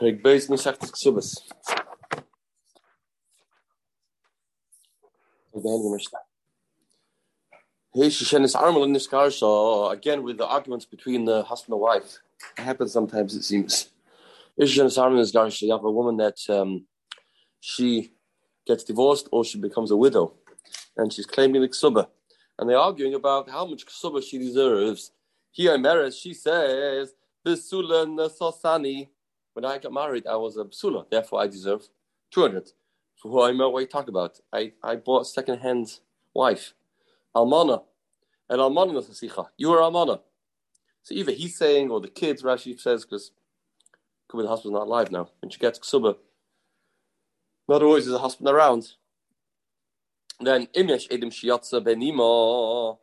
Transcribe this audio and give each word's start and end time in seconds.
Peg 0.00 0.22
Beis 0.22 0.48
Mesechtes 0.50 0.90
Ksubas. 0.90 1.38
So 9.32 9.88
again, 9.88 10.22
with 10.22 10.36
the 10.36 10.46
arguments 10.46 10.84
between 10.84 11.24
the 11.24 11.42
husband 11.44 11.72
and 11.72 11.80
wife, 11.80 12.18
it 12.58 12.62
happens 12.62 12.92
sometimes. 12.92 13.34
It 13.34 13.42
seems. 13.42 13.88
You 14.58 14.72
have 14.72 15.84
a 15.84 15.90
woman 15.90 16.16
that 16.18 16.38
um, 16.48 16.86
she 17.60 18.12
gets 18.66 18.84
divorced 18.84 19.28
or 19.32 19.44
she 19.44 19.58
becomes 19.58 19.90
a 19.90 19.96
widow, 19.96 20.34
and 20.96 21.12
she's 21.12 21.26
claiming 21.26 21.62
the 21.62 21.68
ksuba, 21.68 22.06
and 22.58 22.68
they're 22.68 22.78
arguing 22.78 23.14
about 23.14 23.48
how 23.48 23.64
much 23.66 23.86
ksuba 23.86 24.22
she 24.22 24.38
deserves. 24.38 25.12
Here 25.52 25.74
in 25.74 25.82
Meres, 25.82 26.18
she 26.18 26.34
says, 26.34 27.14
"Bisula 27.46 28.06
nasosani." 28.06 29.08
When 29.54 29.64
I 29.64 29.78
got 29.78 29.92
married, 29.92 30.26
I 30.26 30.36
was 30.36 30.58
a 30.58 30.64
psula, 30.64 31.08
therefore 31.10 31.40
I 31.40 31.46
deserve 31.46 31.88
200. 32.30 32.72
For 33.16 33.30
who 33.30 33.42
I 33.42 33.52
know 33.52 33.70
what 33.70 33.80
you 33.80 33.86
talk 33.86 34.08
about. 34.08 34.38
I, 34.52 34.72
I 34.82 34.96
bought 34.96 35.22
a 35.22 35.24
second 35.24 35.60
hand 35.60 36.00
wife. 36.34 36.74
Almana. 37.34 37.82
And 38.50 38.60
Almana 38.60 38.98
is 38.98 39.08
a 39.08 39.12
sicha. 39.26 39.46
You 39.56 39.72
are 39.72 39.80
Almana. 39.80 40.20
So 41.02 41.14
either 41.14 41.32
he's 41.32 41.56
saying, 41.56 41.90
or 41.90 42.00
the 42.00 42.08
kids, 42.08 42.42
Rashi 42.42 42.78
says, 42.78 43.04
because 43.04 43.30
could 44.28 44.38
be 44.38 44.42
the 44.42 44.48
husband's 44.48 44.74
not 44.74 44.88
alive 44.88 45.10
now. 45.10 45.30
When 45.40 45.50
she 45.50 45.58
gets 45.58 45.78
ksuba, 45.78 46.16
not 47.68 47.82
always 47.82 48.06
is 48.06 48.12
a 48.12 48.18
husband 48.18 48.48
around. 48.48 48.92
Then 50.40 50.66
Imyesh 50.76 51.08
Edim 51.08 51.32
Shiatza 51.32 51.80
Benima. 51.80 52.98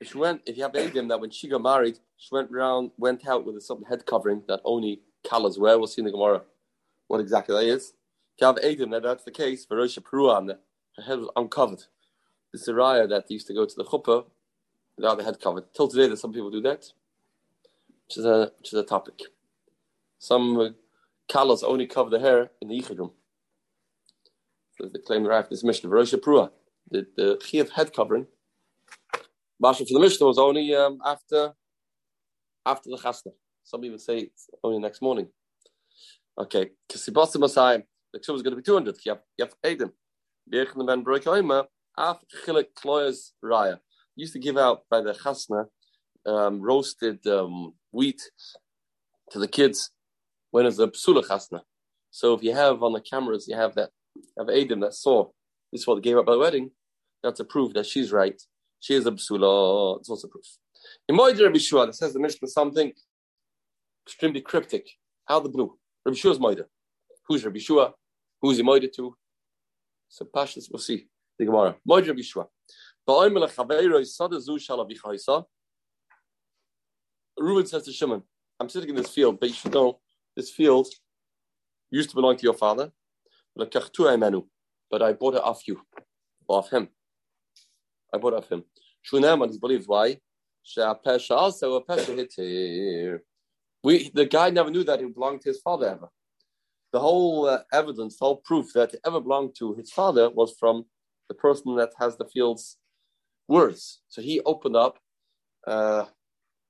If 0.00 0.12
she 0.12 0.18
went, 0.18 0.42
if 0.46 0.56
you 0.56 0.62
have 0.62 0.72
Edim 0.72 1.08
that 1.08 1.20
when 1.20 1.30
she 1.30 1.48
got 1.48 1.62
married, 1.62 1.98
she 2.16 2.28
went 2.32 2.50
around, 2.52 2.92
went 2.98 3.26
out 3.26 3.44
with 3.44 3.56
a 3.56 3.60
some 3.60 3.84
head 3.84 4.06
covering 4.06 4.42
that 4.48 4.60
only 4.64 5.00
Kalas 5.26 5.58
wear. 5.58 5.78
We'll 5.78 5.88
see 5.88 6.02
in 6.02 6.06
the 6.06 6.12
Gemara 6.12 6.42
what 7.08 7.20
exactly 7.20 7.54
that 7.54 7.64
is. 7.72 7.94
If 8.36 8.42
you 8.42 8.46
have 8.46 8.56
Edim 8.56 8.90
that 8.92 9.02
that's 9.02 9.24
the 9.24 9.32
case, 9.32 9.66
Verosha 9.66 10.00
Peruan, 10.00 10.56
her 10.96 11.02
head 11.02 11.18
was 11.18 11.30
uncovered. 11.36 11.84
Is 12.54 12.66
a 12.68 12.72
raya 12.72 13.08
that 13.10 13.30
used 13.30 13.46
to 13.48 13.54
go 13.54 13.66
to 13.66 13.76
the 13.76 13.84
chuppah 13.84 14.24
without 14.96 15.18
the 15.18 15.24
head 15.24 15.38
covered. 15.40 15.64
Till 15.74 15.88
today, 15.88 16.08
that 16.08 16.16
some 16.18 16.32
people 16.32 16.50
do 16.50 16.62
that, 16.62 16.86
which 18.06 18.16
is 18.16 18.24
a 18.24 18.52
which 18.58 18.72
is 18.72 18.78
a 18.78 18.84
topic. 18.84 19.20
Some 20.18 20.58
uh, 20.58 20.68
kalas 21.30 21.62
only 21.62 21.86
cover 21.86 22.10
the 22.10 22.20
hair 22.20 22.50
in 22.62 22.68
the 22.68 22.80
yichud 22.80 22.98
room. 22.98 23.12
So 24.78 24.88
they 24.88 25.00
claim 25.00 25.24
the 25.24 25.28
right 25.30 25.48
this 25.48 25.64
Mishnah, 25.64 25.90
Verosha 25.90 26.18
Prua, 26.20 26.50
the 26.90 27.06
the 27.16 27.36
chiyuv 27.36 27.70
head 27.70 27.92
covering. 27.92 28.26
Masha 29.60 29.84
for 29.84 29.94
the 29.94 30.00
Mishnah 30.00 30.26
was 30.26 30.38
only 30.38 30.74
um, 30.74 30.98
after 31.04 31.52
after 32.64 32.90
the 32.90 32.96
chasna. 32.96 33.32
Some 33.64 33.84
even 33.84 33.98
say 33.98 34.18
it's 34.18 34.48
only 34.62 34.78
next 34.78 35.02
morning. 35.02 35.28
Okay, 36.38 36.70
because 36.86 37.04
the 37.04 37.38
Masai, 37.38 37.82
the 38.12 38.20
ksuba 38.20 38.36
is 38.36 38.42
going 38.42 38.52
to 38.52 38.56
be 38.56 38.62
200. 38.62 38.96
You 39.04 39.12
have, 39.12 39.20
you 39.36 39.44
have 39.44 39.54
Adam. 39.64 39.92
ben 40.48 41.04
Broikoima, 41.04 41.64
af 41.98 42.18
chilik 42.46 42.66
kloyas 42.74 43.32
raya. 43.44 43.78
Used 44.14 44.32
to 44.34 44.38
give 44.38 44.56
out 44.56 44.82
by 44.88 45.00
the 45.00 45.12
chasna 45.12 45.66
um, 46.26 46.60
roasted 46.60 47.26
um, 47.26 47.74
wheat 47.90 48.22
to 49.30 49.38
the 49.38 49.48
kids 49.48 49.90
when 50.50 50.66
it's 50.66 50.78
a 50.78 50.86
psula 50.86 51.26
chasna. 51.26 51.62
So 52.10 52.34
if 52.34 52.42
you 52.42 52.54
have 52.54 52.82
on 52.82 52.92
the 52.92 53.00
cameras, 53.00 53.46
you 53.48 53.56
have 53.56 53.74
that, 53.74 53.90
have 54.38 54.48
Adam 54.48 54.80
that 54.80 54.94
saw 54.94 55.28
this 55.72 55.82
is 55.82 55.86
what 55.86 55.96
they 55.96 56.00
gave 56.00 56.16
up 56.16 56.26
by 56.26 56.32
the 56.32 56.38
wedding, 56.38 56.70
that's 57.22 57.40
a 57.40 57.44
proof 57.44 57.74
that 57.74 57.86
she's 57.86 58.12
right. 58.12 58.40
She 58.80 58.94
is 58.94 59.06
a 59.06 59.12
psula. 59.12 59.98
It's 59.98 60.08
also 60.08 60.28
proof. 60.28 60.44
In 61.08 61.16
Moed 61.16 61.40
Rabbi 61.42 61.58
Shua, 61.58 61.86
that 61.86 61.94
says 61.94 62.12
the 62.12 62.20
Mishnah 62.20 62.48
something 62.48 62.92
extremely 64.06 64.40
cryptic. 64.40 64.88
How 65.26 65.40
the 65.40 65.48
blue? 65.48 65.76
Rabbi 66.04 66.16
Shua's 66.16 66.38
Moed. 66.38 66.64
Who's 67.26 67.44
Rabbi 67.44 67.58
Shua? 67.58 67.92
Who's 68.40 68.56
he 68.58 68.62
Moed 68.62 68.92
to? 68.94 69.16
So 70.08 70.24
Pashas, 70.24 70.68
we'll 70.70 70.80
see. 70.80 71.08
The 71.38 71.44
Gemara. 71.44 71.76
Moed 71.88 72.06
Rabbi 72.06 72.22
Shua. 72.22 72.46
Reuben 77.38 77.66
says 77.66 77.82
to 77.84 77.92
Shimon, 77.92 78.22
I'm 78.60 78.68
sitting 78.68 78.90
in 78.90 78.96
this 78.96 79.10
field, 79.10 79.38
but 79.40 79.48
you 79.48 79.54
should 79.54 79.72
know 79.72 80.00
this 80.36 80.50
field 80.50 80.88
used 81.90 82.10
to 82.10 82.16
belong 82.16 82.36
to 82.36 82.42
your 82.42 82.54
father, 82.54 82.90
but 83.56 83.74
I 85.02 85.12
bought 85.12 85.34
it 85.34 85.42
off 85.42 85.66
you, 85.66 85.80
off 86.48 86.70
him. 86.70 86.88
I 88.12 88.18
bought 88.18 88.34
off 88.34 88.48
him. 88.50 88.64
Shunaman 89.10 89.50
is 89.50 89.58
believed 89.58 89.86
why? 89.86 90.18
We 93.84 94.10
the 94.14 94.26
guy 94.26 94.50
never 94.50 94.70
knew 94.70 94.84
that 94.84 95.00
it 95.00 95.14
belonged 95.14 95.42
to 95.42 95.50
his 95.50 95.60
father 95.60 95.88
ever. 95.88 96.08
The 96.92 97.00
whole 97.00 97.46
uh, 97.46 97.60
evidence, 97.72 98.18
the 98.18 98.24
whole 98.24 98.36
proof 98.36 98.72
that 98.74 98.94
it 98.94 99.00
ever 99.06 99.20
belonged 99.20 99.54
to 99.58 99.74
his 99.74 99.90
father 99.90 100.30
was 100.30 100.54
from 100.58 100.86
the 101.28 101.34
person 101.34 101.76
that 101.76 101.92
has 101.98 102.16
the 102.16 102.24
field's 102.24 102.78
words. 103.46 104.00
So 104.08 104.22
he 104.22 104.40
opened 104.40 104.76
up 104.76 104.98
uh, 105.66 106.06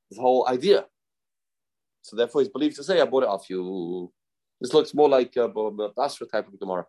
his 0.09 0.19
whole 0.19 0.49
idea. 0.49 0.87
So 2.03 2.17
therefore, 2.17 2.41
he's 2.41 2.51
believed 2.51 2.77
to 2.77 2.85
say, 2.85 3.01
"I 3.01 3.05
bought 3.05 3.25
it 3.25 3.29
off 3.29 3.51
you." 3.51 4.13
This 4.61 4.75
looks 4.75 4.95
more 4.95 5.09
like 5.09 5.37
a 5.37 5.49
Basra 5.49 6.27
type 6.27 6.49
of 6.49 6.59
Gemara. 6.59 6.85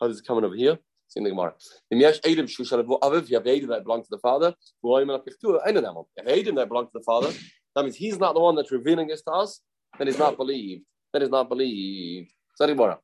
How 0.00 0.08
does 0.08 0.18
it 0.18 0.26
come 0.26 0.42
over 0.42 0.56
here? 0.56 0.78
In 1.14 1.24
the 1.24 1.30
Gemara. 1.30 1.54
If 1.90 1.98
you 1.98 2.06
have 2.06 2.20
Adim 2.20 3.68
that 3.68 3.82
belong 3.84 4.02
to 4.02 4.08
the 4.10 4.18
father, 4.18 4.48
if 4.48 4.54
you 4.82 5.00
have 5.00 5.24
Adim 6.26 6.54
that 6.56 6.68
belong 6.68 6.86
to 6.86 6.92
the 6.94 7.02
father, 7.04 7.30
that 7.74 7.82
means 7.82 7.96
he's 7.96 8.18
not 8.18 8.34
the 8.34 8.40
one 8.40 8.56
that's 8.56 8.72
revealing 8.72 9.08
this 9.08 9.22
to 9.22 9.30
us. 9.32 9.60
Then 9.98 10.06
he's 10.06 10.18
not 10.18 10.36
believed. 10.36 10.84
Then 11.12 11.22
he's 11.22 11.30
not 11.30 11.48
believed. 11.48 12.30
So 12.56 12.66
Gemara. 12.66 12.98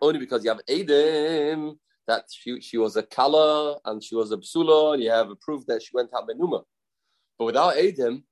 Only 0.00 0.18
because 0.18 0.44
you 0.44 0.50
have 0.50 0.60
Adim 0.68 1.76
that 2.08 2.24
she, 2.30 2.60
she 2.60 2.78
was 2.78 2.96
a 2.96 3.02
kala 3.04 3.78
and 3.84 4.02
she 4.02 4.16
was 4.16 4.32
a 4.32 4.36
psula, 4.38 4.94
and 4.94 5.02
you 5.02 5.10
have 5.10 5.30
a 5.30 5.36
proof 5.36 5.64
that 5.66 5.82
she 5.82 5.90
went 5.92 6.10
out 6.16 6.28
benuma. 6.28 6.64
But 7.38 7.44
without 7.44 7.74
Adim, 7.76 8.24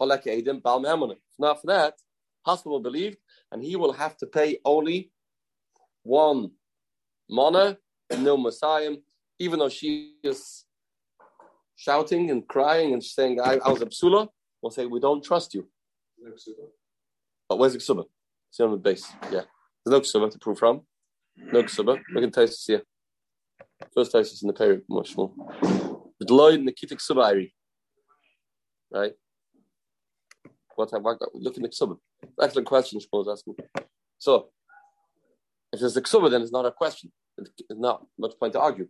Holek 0.00 0.24
Adim, 0.24 0.62
Bal 0.62 1.10
If 1.10 1.18
not 1.38 1.60
for 1.60 1.66
that, 1.66 1.94
husband 2.46 2.72
will 2.72 2.80
believe, 2.80 3.16
and 3.52 3.62
he 3.62 3.76
will 3.76 3.92
have 3.92 4.16
to 4.18 4.26
pay 4.26 4.58
only 4.64 5.12
one 6.02 6.52
mana, 7.28 7.78
and 8.10 8.24
no 8.24 8.36
Messiah, 8.36 8.90
even 9.38 9.58
though 9.58 9.68
she 9.68 10.14
is 10.22 10.64
shouting 11.76 12.30
and 12.30 12.46
crying 12.48 12.92
and 12.92 13.02
saying, 13.02 13.40
I, 13.40 13.58
I 13.64 13.70
was 13.70 13.82
a 13.82 13.86
psula, 13.86 14.28
we'll 14.60 14.70
say, 14.70 14.86
We 14.86 15.00
don't 15.00 15.22
trust 15.22 15.54
you. 15.54 15.68
But 17.48 17.54
oh, 17.54 17.56
where's 17.56 17.72
the 17.72 17.78
ksuba? 17.78 18.04
See 18.50 18.62
on 18.62 18.72
the 18.72 18.76
base. 18.76 19.10
Yeah. 19.24 19.42
There's 19.84 19.86
no 19.86 20.00
ksuba 20.00 20.30
to 20.30 20.38
prove 20.38 20.58
from. 20.58 20.82
No 21.36 21.62
ksuba. 21.62 21.98
Look 22.12 22.24
at 22.24 22.32
Taisus 22.32 22.66
here. 22.66 22.82
First 23.94 24.12
Taisus 24.12 24.42
in 24.42 24.48
the 24.48 24.52
period, 24.52 24.82
much 24.88 25.16
more. 25.16 25.32
But 26.18 26.30
Lloyd 26.30 26.58
in 26.58 26.64
the 26.66 26.72
Kitik 26.72 26.98
Subairi. 26.98 27.52
Right? 28.90 29.12
What 30.74 30.90
have 30.90 31.06
I 31.06 31.14
got? 31.14 31.34
Look 31.34 31.56
in 31.56 31.62
the 31.62 31.68
ksuba. 31.68 31.96
Excellent 32.40 32.66
question, 32.66 33.00
suppose 33.00 33.28
asking. 33.28 33.56
So, 34.18 34.48
if 35.72 35.80
there's 35.80 35.96
a 35.96 36.02
ksuba, 36.02 36.30
then 36.30 36.42
it's 36.42 36.52
not 36.52 36.66
a 36.66 36.72
question. 36.72 37.12
It's 37.36 37.50
not 37.70 38.04
much 38.18 38.32
point 38.38 38.52
to 38.54 38.60
argue. 38.60 38.88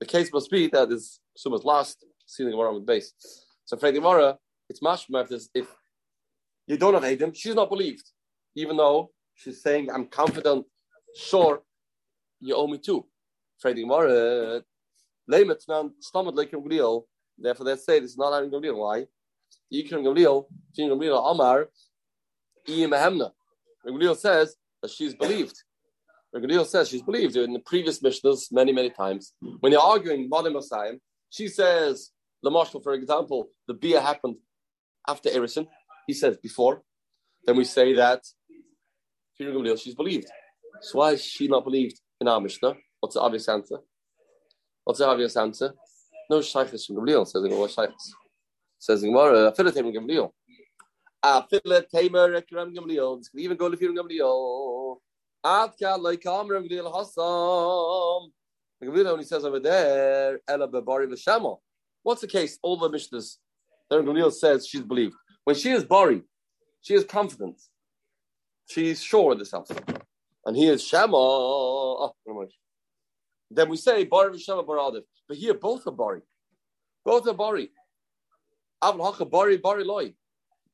The 0.00 0.06
case 0.06 0.32
must 0.32 0.50
be 0.50 0.68
that 0.68 0.88
this 0.88 1.20
ksuba 1.38 1.56
is 1.56 1.64
lost, 1.64 2.04
sealing 2.26 2.52
Gemara 2.52 2.74
with 2.74 2.86
base. 2.86 3.12
So, 3.64 3.76
for 3.76 3.90
the 3.90 3.98
Gemara, 3.98 4.38
it's 4.68 4.80
mashma 4.80 5.30
if, 5.30 5.42
if 5.54 5.66
you 6.66 6.76
don't 6.76 6.94
have 6.94 7.04
Adam, 7.04 7.32
she's 7.34 7.54
not 7.54 7.68
believed, 7.68 8.08
even 8.54 8.76
though 8.76 9.10
she's 9.34 9.62
saying, 9.62 9.90
I'm 9.90 10.06
confident, 10.06 10.66
sure, 11.16 11.62
you 12.40 12.54
owe 12.54 12.66
me 12.66 12.78
two. 12.78 13.06
The 13.62 13.74
Gemara, 13.74 14.62
Therefore, 15.28 15.56
they 17.66 17.76
say 17.76 18.00
this 18.00 18.12
is 18.12 18.18
not 18.18 18.32
Aaron 18.32 18.50
Gamliel. 18.50 18.76
Why? 18.76 19.06
Yikrim 19.72 20.02
Gamliel, 20.02 20.46
Yikrim 20.78 20.90
Gamliel 20.90 21.30
Amar, 21.30 21.68
Iyim 22.68 23.30
Gamliel 23.86 24.16
says 24.16 24.56
that 24.82 24.90
she's 24.90 25.14
believed. 25.14 25.62
Gamliel 26.34 26.66
says 26.66 26.88
she's 26.88 27.02
believed 27.02 27.36
in 27.36 27.52
the 27.52 27.58
previous 27.60 28.00
missions 28.02 28.48
many, 28.52 28.72
many 28.72 28.90
times. 28.90 29.32
When 29.60 29.72
you're 29.72 29.80
arguing 29.80 30.28
modern 30.28 30.52
Messiah, 30.52 30.92
she 31.28 31.48
says, 31.48 32.12
the 32.42 32.50
Lamashal, 32.50 32.82
for 32.82 32.92
example, 32.94 33.50
the 33.66 33.74
Bia 33.74 34.00
happened 34.00 34.36
after 35.08 35.28
Erison. 35.28 35.66
He 36.06 36.14
says 36.14 36.36
before. 36.38 36.82
Then 37.44 37.56
we 37.56 37.64
say 37.64 37.94
that 37.94 38.22
she's 39.36 39.94
believed. 39.94 40.28
So 40.82 40.98
why 40.98 41.12
is 41.12 41.24
she 41.24 41.48
not 41.48 41.64
believed 41.64 42.00
in 42.20 42.28
our 42.28 42.40
Mishnah? 42.40 42.74
What's 43.00 43.14
the 43.14 43.20
obvious 43.20 43.48
answer? 43.48 43.78
What's 44.84 44.98
the 45.00 45.06
obvious 45.06 45.36
answer? 45.36 45.74
No 46.30 46.40
shaykhs 46.40 46.86
from 46.86 46.96
Gamliel, 46.96 47.26
says 47.26 47.42
Gemara 47.42 47.68
shaykhs. 47.68 48.14
Says 48.78 49.02
Gemara, 49.02 49.52
Afilat 49.52 49.74
Tamer 49.74 49.92
Gamliel. 49.92 50.30
Afilat 51.24 51.88
Tamer 51.88 52.40
Gamliel. 52.40 53.18
This 53.18 53.28
can 53.28 53.40
even 53.40 53.56
go 53.56 53.68
to 53.68 53.76
Gamliel. 53.76 54.79
Adka 55.44 55.96
like 55.98 56.24
Amram 56.26 56.68
Gamliel 56.68 56.92
Hassam. 56.94 58.32
Gamliel 58.82 59.10
when 59.12 59.18
he 59.20 59.24
says 59.24 59.44
over 59.44 59.60
there, 59.60 60.40
Ela 60.48 60.68
Bebari 60.68 61.06
V'Shama. 61.06 61.58
What's 62.02 62.20
the 62.20 62.26
case? 62.26 62.58
All 62.62 62.76
the 62.76 62.88
Mishnahs, 62.90 63.38
then 63.90 64.04
Gamliel 64.04 64.32
says 64.32 64.66
she's 64.66 64.82
believed. 64.82 65.14
When 65.44 65.56
she 65.56 65.70
is 65.70 65.84
Bari, 65.84 66.22
She 66.82 66.94
is 66.94 67.04
confident. 67.04 67.60
She's 68.68 69.02
sure 69.02 69.32
of 69.32 69.50
house. 69.50 69.68
And 70.46 70.56
he 70.56 70.68
is 70.68 70.82
Shema. 70.82 71.16
Oh, 71.16 72.14
then 73.50 73.68
we 73.68 73.76
say 73.76 74.04
Bari 74.04 74.38
Shema 74.38 74.62
Baradif. 74.62 75.02
But 75.28 75.36
here 75.36 75.54
both 75.54 75.86
are 75.86 75.92
Bari. 75.92 76.22
Both 77.04 77.28
are 77.28 77.34
Bari. 77.34 77.70
Avl 78.82 79.04
Hacha 79.04 79.24
Bari 79.26 79.58
Bari 79.58 79.84
Loi. 79.84 80.14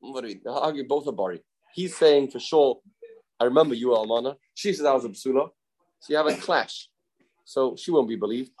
Both 0.01 1.07
are 1.07 1.11
Bari. 1.11 1.41
He's 1.73 1.95
saying 1.97 2.31
for 2.31 2.39
sure, 2.39 2.79
I 3.39 3.45
remember 3.45 3.75
you, 3.75 3.89
Almana. 3.89 4.35
She 4.55 4.73
says 4.73 4.85
I 4.85 4.93
was 4.93 5.05
a 5.05 5.09
Basula. 5.09 5.49
So 5.99 6.13
you 6.13 6.17
have 6.17 6.27
a 6.27 6.35
clash. 6.35 6.89
So 7.45 7.75
she 7.75 7.91
won't 7.91 8.07
be 8.07 8.15
believed. 8.15 8.51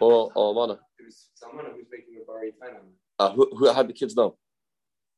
Or, 0.00 0.32
Almana. 0.32 0.78
It 0.98 1.06
was 1.06 1.28
someone 1.34 1.66
who's 1.74 1.86
making 1.90 2.22
a 2.22 2.26
Bari 2.26 2.52
uh, 3.18 3.32
who, 3.32 3.50
who 3.56 3.72
had 3.72 3.88
the 3.88 3.92
kids 3.92 4.14
know? 4.16 4.36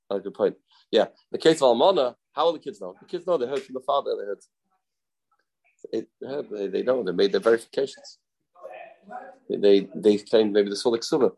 A 0.08 0.18
good 0.18 0.34
point. 0.34 0.56
Yeah. 0.90 1.06
The 1.30 1.38
case 1.38 1.62
of 1.62 1.76
Almana, 1.76 2.14
how 2.32 2.46
will 2.46 2.54
the 2.54 2.58
kids 2.58 2.80
know? 2.80 2.94
The 3.00 3.06
kids 3.06 3.26
know 3.26 3.36
they 3.36 3.46
heard 3.46 3.62
from 3.62 3.74
the 3.74 3.80
father. 3.80 4.16
They 4.18 4.26
heard. 4.26 4.38
It, 5.92 6.08
they, 6.50 6.66
they 6.68 6.82
know. 6.82 7.02
They 7.02 7.12
made 7.12 7.32
their 7.32 7.40
verifications. 7.40 8.18
They 9.48 9.88
they 9.94 10.18
claim 10.18 10.52
maybe 10.52 10.68
the 10.70 10.76
Solik 10.76 11.00
Ksuba. 11.00 11.30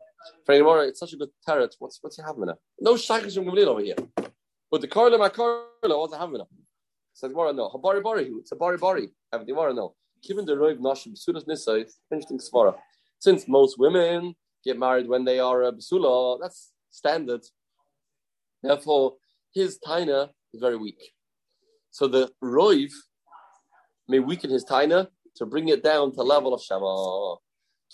For 0.45 0.53
anymore, 0.53 0.83
it's 0.83 0.99
such 0.99 1.13
a 1.13 1.17
good 1.17 1.29
terror. 1.45 1.67
What's 1.79 1.99
what's 2.01 2.19
having 2.21 2.45
now? 2.45 2.57
No 2.79 2.97
from 2.97 3.21
Gamliel 3.21 3.67
over 3.67 3.81
here. 3.81 3.95
But 4.73 4.81
the 4.81 4.87
Karla 4.87 5.19
my 5.19 5.29
Karla, 5.29 5.67
what's 5.83 6.15
he 6.15 6.19
having 6.19 6.39
now? 6.39 6.47
Says 7.13 7.31
Gemara 7.31 7.53
no. 7.53 7.69
Habari 7.69 8.01
bari. 8.01 8.31
It's 8.39 8.51
a 8.53 8.55
bari 8.55 8.79
bari. 8.79 9.07
Have 9.31 9.41
the 9.41 9.53
Gemara 9.53 9.71
no. 9.71 9.93
Given 10.23 10.47
the 10.47 10.53
roiv 10.53 10.79
nashim 10.79 11.13
basulas 11.13 11.47
nisa, 11.47 11.85
interesting 12.11 12.39
svara. 12.39 12.73
Since 13.19 13.47
most 13.47 13.77
women 13.77 14.33
get 14.65 14.79
married 14.79 15.07
when 15.07 15.25
they 15.25 15.37
are 15.37 15.61
a 15.61 15.71
basula, 15.71 16.39
that's 16.41 16.71
standard. 16.89 17.41
Therefore, 18.63 19.17
his 19.53 19.77
taina 19.77 20.29
is 20.55 20.59
very 20.59 20.77
weak. 20.77 21.11
So 21.91 22.07
the 22.07 22.31
roiv 22.43 22.89
may 24.07 24.21
weaken 24.21 24.49
his 24.49 24.65
taina 24.65 25.07
to 25.35 25.45
bring 25.45 25.67
it 25.69 25.83
down 25.83 26.15
to 26.15 26.23
level 26.23 26.51
of 26.51 26.63
shama. 26.63 27.35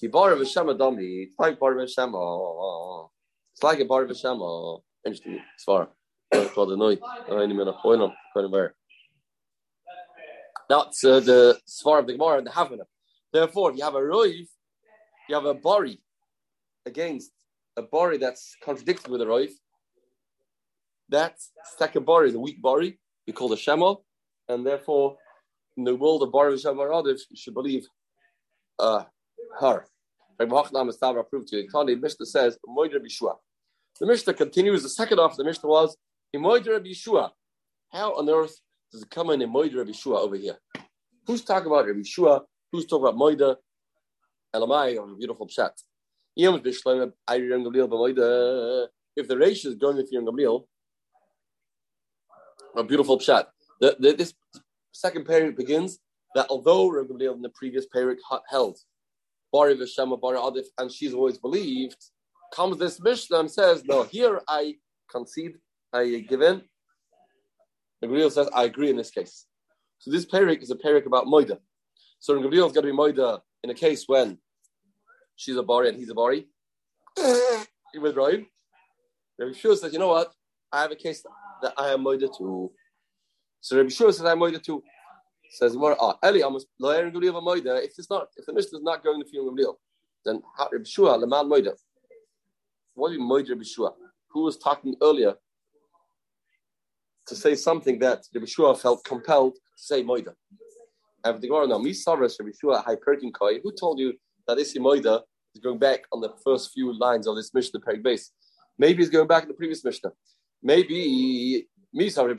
Kibar 0.01 0.31
of 0.31 0.47
Shema 0.47 0.75
Dami, 0.75 1.23
it's 1.23 1.35
like 1.37 1.59
bar 1.59 1.77
of 1.77 1.89
Shema. 1.89 3.07
It's 3.53 3.63
like 3.63 3.81
a 3.81 3.85
bar 3.85 4.03
of 4.03 4.15
Shema. 4.15 4.77
Interesting. 5.05 5.41
Far. 5.65 5.89
That's 10.69 11.03
uh, 11.03 11.19
the 11.19 11.59
Svar 11.67 11.99
of 11.99 12.07
the 12.07 12.13
Gemara 12.13 12.37
and 12.37 12.47
the 12.47 12.51
Havana. 12.51 12.83
Therefore, 13.33 13.71
if 13.71 13.77
you 13.77 13.83
have 13.83 13.95
a 13.95 13.99
Roiv, 13.99 14.47
you 15.27 15.35
have 15.35 15.45
a 15.45 15.53
Bari 15.55 15.99
against 16.85 17.31
a 17.75 17.81
Bari 17.81 18.17
that's 18.17 18.55
contradicted 18.63 19.09
with 19.09 19.21
a 19.21 19.25
Roiv. 19.25 19.49
That 21.09 21.37
second 21.77 22.05
Bari 22.05 22.29
is 22.29 22.35
a 22.35 22.39
weak 22.39 22.61
Bari. 22.61 22.99
We 23.25 23.33
call 23.33 23.49
the 23.49 23.57
Shema. 23.57 23.95
And 24.47 24.65
therefore, 24.65 25.17
in 25.77 25.83
the 25.83 25.95
world 25.95 26.21
of 26.23 26.31
Bari 26.31 26.57
Shema 26.57 26.83
Radiv, 26.83 27.19
you 27.29 27.37
should 27.37 27.53
believe 27.53 27.87
uh, 28.77 29.03
her. 29.59 29.87
Mishnah 30.39 32.25
says, 32.25 32.57
The 33.99 34.05
Mishnah 34.05 34.33
continues. 34.33 34.83
The 34.83 34.89
second 34.89 35.17
half 35.17 35.31
of 35.31 35.37
the 35.37 35.43
Mishnah 35.43 35.69
was, 35.69 35.97
How 36.33 38.13
on 38.17 38.29
earth 38.29 38.59
does 38.91 39.01
it 39.01 39.09
come 39.09 39.31
in 39.31 39.39
Moida 39.41 39.77
Rabbi 39.77 39.91
Shua 39.93 40.21
over 40.21 40.35
here? 40.35 40.57
Who's 41.25 41.43
talking 41.43 41.67
about 41.67 41.87
Rabbi 41.87 42.03
Shua? 42.03 42.43
Who's 42.71 42.85
talking 42.85 43.07
about 43.07 43.19
Moida? 43.19 43.55
Elamai, 44.55 44.97
or 44.99 45.07
beautiful 45.15 45.47
chat. 45.47 45.73
If 46.35 46.63
the 49.27 49.37
ratio 49.37 49.71
is 49.71 49.75
going 49.77 49.97
with 49.97 50.11
Yom 50.11 50.25
Gamliel, 50.25 50.65
a 52.75 52.83
beautiful 52.83 53.17
chat. 53.19 53.49
The, 53.81 53.95
the, 53.99 54.13
this 54.13 54.33
second 54.91 55.25
period 55.25 55.55
begins 55.55 55.99
that 56.35 56.47
although 56.49 56.89
Rabbi 56.89 57.13
Gamliel 57.13 57.35
in 57.35 57.41
the 57.41 57.49
previous 57.49 57.85
period 57.87 58.19
held 58.49 58.77
Bari 59.51 59.75
Veshema 59.75 60.19
Bari 60.19 60.37
Adif, 60.37 60.65
and 60.77 60.91
she's 60.91 61.13
always 61.13 61.37
believed, 61.39 61.97
comes 62.53 62.77
this 62.77 62.99
Mishnah 62.99 63.39
and 63.39 63.51
says, 63.51 63.83
No, 63.85 64.03
here 64.03 64.41
I 64.47 64.75
concede, 65.11 65.55
I 65.93 66.25
give 66.27 66.41
in. 66.41 66.61
The 68.01 68.07
Gamliel 68.07 68.31
says, 68.31 68.49
I 68.53 68.65
agree 68.65 68.89
in 68.89 68.97
this 68.97 69.11
case. 69.11 69.45
So 69.97 70.11
this 70.11 70.25
perik 70.25 70.61
is 70.61 70.71
a 70.71 70.75
perik 70.75 71.05
about 71.05 71.25
Moida. 71.25 71.57
So 72.19 72.39
Gamliel 72.39 72.67
is 72.67 72.73
going 72.73 72.85
to 72.85 72.91
be 72.91 72.91
Moida 72.91 73.39
in 73.63 73.69
a 73.69 73.73
case 73.73 74.05
when 74.07 74.37
she's 75.35 75.57
a 75.57 75.63
Bari 75.63 75.89
and 75.89 75.97
he's 75.97 76.09
a 76.09 76.13
Bari. 76.13 76.47
he 77.17 77.99
was 77.99 78.15
right. 78.15 78.45
Rabbi 79.37 79.53
Shua 79.53 79.75
says, 79.75 79.93
you 79.93 79.99
know 79.99 80.09
what? 80.09 80.31
I 80.71 80.81
have 80.81 80.91
a 80.91 80.95
case 80.95 81.23
that 81.61 81.73
I 81.77 81.89
am 81.89 82.03
Moida 82.03 82.29
too. 82.37 82.71
So 83.61 83.77
Rabbi 83.77 83.89
Shua 83.89 84.13
says, 84.13 84.25
I'm 84.25 84.39
Moida 84.39 84.61
too. 84.61 84.83
Says 85.51 85.75
more. 85.75 85.97
Ah, 85.99 86.15
Eli, 86.23 86.41
almost 86.41 86.67
loyer 86.79 87.05
and 87.05 87.13
Gamliel 87.13 87.41
moida. 87.41 87.83
If 87.83 87.93
it's 87.97 88.09
not, 88.09 88.27
if 88.37 88.45
the 88.45 88.53
Mishnah 88.53 88.77
is 88.77 88.83
not 88.83 89.03
going 89.03 89.21
to 89.21 89.27
feel 89.27 89.51
Gamliel, 89.51 89.75
then 90.23 90.41
Rabbi 90.59 90.83
Shua 90.85 91.15
leman 91.17 91.49
moida. 91.49 91.73
What 92.93 93.09
do 93.09 93.15
you 93.15 93.21
moida 93.21 93.49
Rabbi 93.49 93.63
Shua? 93.63 93.93
Who 94.29 94.43
was 94.43 94.57
talking 94.57 94.95
earlier 95.01 95.33
to 97.27 97.35
say 97.35 97.55
something 97.55 97.99
that 97.99 98.23
Rabbi 98.33 98.45
Shua 98.45 98.75
felt 98.75 99.03
compelled 99.03 99.55
to 99.55 99.83
say 99.83 100.03
moida? 100.03 100.33
And 101.23 101.41
the 101.41 101.47
Gemara 101.47 101.67
now, 101.67 101.77
me 101.79 101.91
savras 101.91 102.39
Rabbi 102.39 102.51
Shua 102.59 102.83
hyperkin 102.83 103.33
koi. 103.33 103.59
Who 103.59 103.71
told 103.71 103.99
you 103.99 104.13
that 104.47 104.57
this 104.57 104.77
moida 104.77 105.21
is 105.53 105.61
going 105.61 105.79
back 105.79 106.05
on 106.11 106.21
the 106.21 106.33
first 106.43 106.71
few 106.73 106.97
lines 106.97 107.27
of 107.27 107.35
this 107.35 107.53
Mishnah 107.53 107.81
peg 107.81 108.01
base? 108.03 108.31
Maybe 108.77 109.03
he's 109.03 109.09
going 109.09 109.27
back 109.27 109.43
in 109.43 109.49
the 109.49 109.55
previous 109.55 109.83
Mishnah. 109.83 110.11
Maybe 110.63 111.65
it's 111.93 112.15
going 112.15 112.37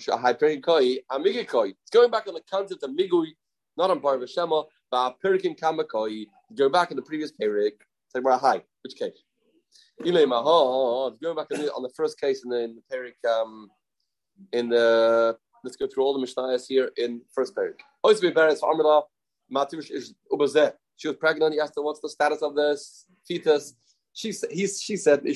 back 2.11 2.27
on 2.29 2.35
the 2.35 2.43
concept 2.51 2.83
of 2.83 2.91
migui, 2.91 3.29
not 3.77 3.91
on 3.91 3.99
Bar 3.99 4.27
Shema, 4.27 4.63
but 4.91 5.17
Perikin 5.25 5.59
Kamakoi. 5.59 6.27
Going 6.57 6.73
back 6.73 6.91
in 6.91 6.97
the 6.97 7.03
previous 7.03 7.33
Perik. 7.33 7.73
Say, 8.15 8.21
hi, 8.25 8.63
which 8.83 8.97
case? 8.97 9.23
Going 10.03 10.29
back 10.29 10.45
on 10.45 11.61
the, 11.61 11.73
on 11.77 11.83
the 11.83 11.93
first 11.95 12.19
case 12.19 12.43
in 12.45 12.51
the, 12.51 12.61
in 12.65 12.77
the 12.77 12.83
Perik, 12.91 13.25
um, 13.31 13.69
in 14.53 14.69
the, 14.69 15.37
let's 15.65 15.77
go 15.77 15.87
through 15.87 16.05
all 16.05 16.19
the 16.19 16.25
Mishnayos 16.27 16.67
here 16.69 16.91
in 16.97 17.21
first 17.33 17.55
Perik. 17.55 17.81
Always 18.03 18.21
be 18.21 18.31
Armila, 18.31 19.03
Matush 19.53 19.91
is 19.91 20.15
Ubazeh. 20.33 20.73
She 20.97 21.09
was 21.09 21.17
pregnant. 21.17 21.55
He 21.55 21.61
asked 21.61 21.75
her, 21.77 21.83
what's 21.83 22.01
the 22.01 22.09
status 22.09 22.43
of 22.43 22.55
this 22.55 23.07
fetus? 23.27 23.75
She, 24.13 24.33
he, 24.51 24.67
she 24.67 24.97
said, 24.97 25.23
the 25.23 25.33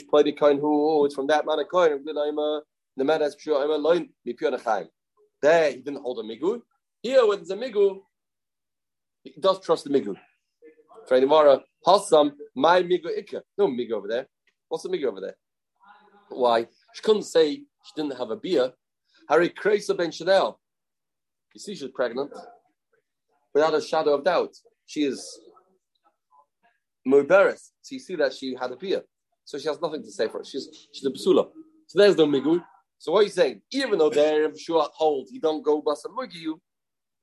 who, 0.61 0.90
oh, 0.90 1.05
it's 1.05 1.14
from 1.14 1.26
that 1.29 1.47
man 1.47 1.61
of 1.61 1.69
coin 1.69 2.05
the 2.97 3.05
man 3.05 3.21
has 3.21 3.35
pure 3.35 3.62
Omer 3.62 3.76
loin 3.76 4.09
nechaim. 4.26 4.87
There 5.43 5.71
he 5.71 5.76
didn't 5.79 6.02
hold 6.02 6.21
a 6.21 6.23
migu. 6.23 6.62
Here 7.02 7.21
there's 7.26 7.50
a 7.50 7.57
migu, 7.57 8.00
he 9.23 9.35
does 9.38 9.61
trust 9.61 9.85
the 9.85 9.90
migu. 9.90 10.17
For 11.09 11.21
Gemara, 11.21 11.61
Hasam, 11.87 12.33
my 12.55 12.83
migu 12.83 13.07
ikka. 13.07 13.43
No 13.59 13.67
migu 13.67 13.93
over 13.93 14.09
there. 14.09 14.26
What's 14.69 14.85
the 14.85 14.90
migu 14.90 15.07
over 15.07 15.21
there? 15.21 15.37
Why? 16.29 16.67
She 16.95 17.02
couldn't 17.02 17.25
say 17.25 17.57
she 17.57 17.93
didn't 17.97 18.17
have 18.17 18.31
a 18.31 18.37
beer. 18.37 18.73
Harry 19.28 19.50
Kresa 19.50 19.97
ben 19.97 20.11
Chanel. 20.11 20.59
You 21.54 21.61
see, 21.61 21.75
she's 21.75 21.90
pregnant. 21.90 22.33
Without 23.54 23.75
a 23.75 23.81
shadow 23.81 24.14
of 24.14 24.25
doubt. 24.25 24.54
She 24.87 25.04
is 25.04 25.40
Mubaris. 27.07 27.71
So 27.83 27.95
you 27.95 27.99
see 28.00 28.16
that 28.16 28.33
she 28.33 28.54
had 28.54 28.73
a 28.73 28.76
beer. 28.76 29.02
So 29.45 29.59
she 29.59 29.69
has 29.69 29.81
nothing 29.81 30.02
to 30.02 30.11
say 30.11 30.28
for 30.28 30.40
it. 30.40 30.47
She's 30.47 30.69
she's 30.93 31.04
a 31.04 31.11
basula. 31.11 31.49
So 31.87 31.99
there's 31.99 32.16
no 32.16 32.26
migu. 32.26 32.62
So 32.99 33.12
what 33.12 33.21
are 33.21 33.25
you 33.25 33.31
saying? 33.31 33.61
Even 33.73 33.99
though 33.99 34.11
there 34.11 34.54
Shua 34.57 34.88
holds 34.95 35.31
you 35.31 35.40
don't 35.40 35.62
go 35.62 35.83
basa 35.83 36.07
migu, 36.07 36.54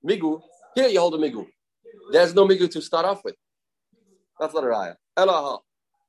migu, 0.07 0.39
here 0.75 0.87
you 0.87 0.99
hold 0.99 1.15
a 1.15 1.17
migu. 1.17 1.47
There's 2.11 2.33
no 2.33 2.47
migu 2.47 2.69
to 2.71 2.81
start 2.81 3.05
off 3.05 3.23
with. 3.23 3.35
That's 4.39 4.53
not 4.53 4.63
a 4.63 4.67
raya. 4.67 4.95
Elaha. 5.17 5.59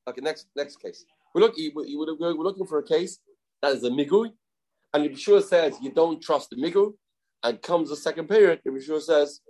Okay, 0.09 0.21
next 0.21 0.47
next 0.55 0.77
case. 0.77 1.05
We 1.35 1.41
look 1.41 1.55
we're 1.57 2.33
looking 2.33 2.67
for 2.67 2.79
a 2.79 2.83
case 2.83 3.19
that 3.63 3.73
is 3.73 3.85
a 3.85 3.91
migu, 3.91 4.31
and 4.95 5.09
Yeshua 5.09 5.43
says 5.43 5.77
you 5.81 5.91
don't 5.91 6.23
trust 6.23 6.51
the 6.51 6.57
migu, 6.57 6.95
and 7.43 7.61
comes 7.61 7.91
the 7.91 7.97
second 7.97 8.29
period, 8.29 8.61
Yeshua 8.67 9.01
says, 9.01 9.41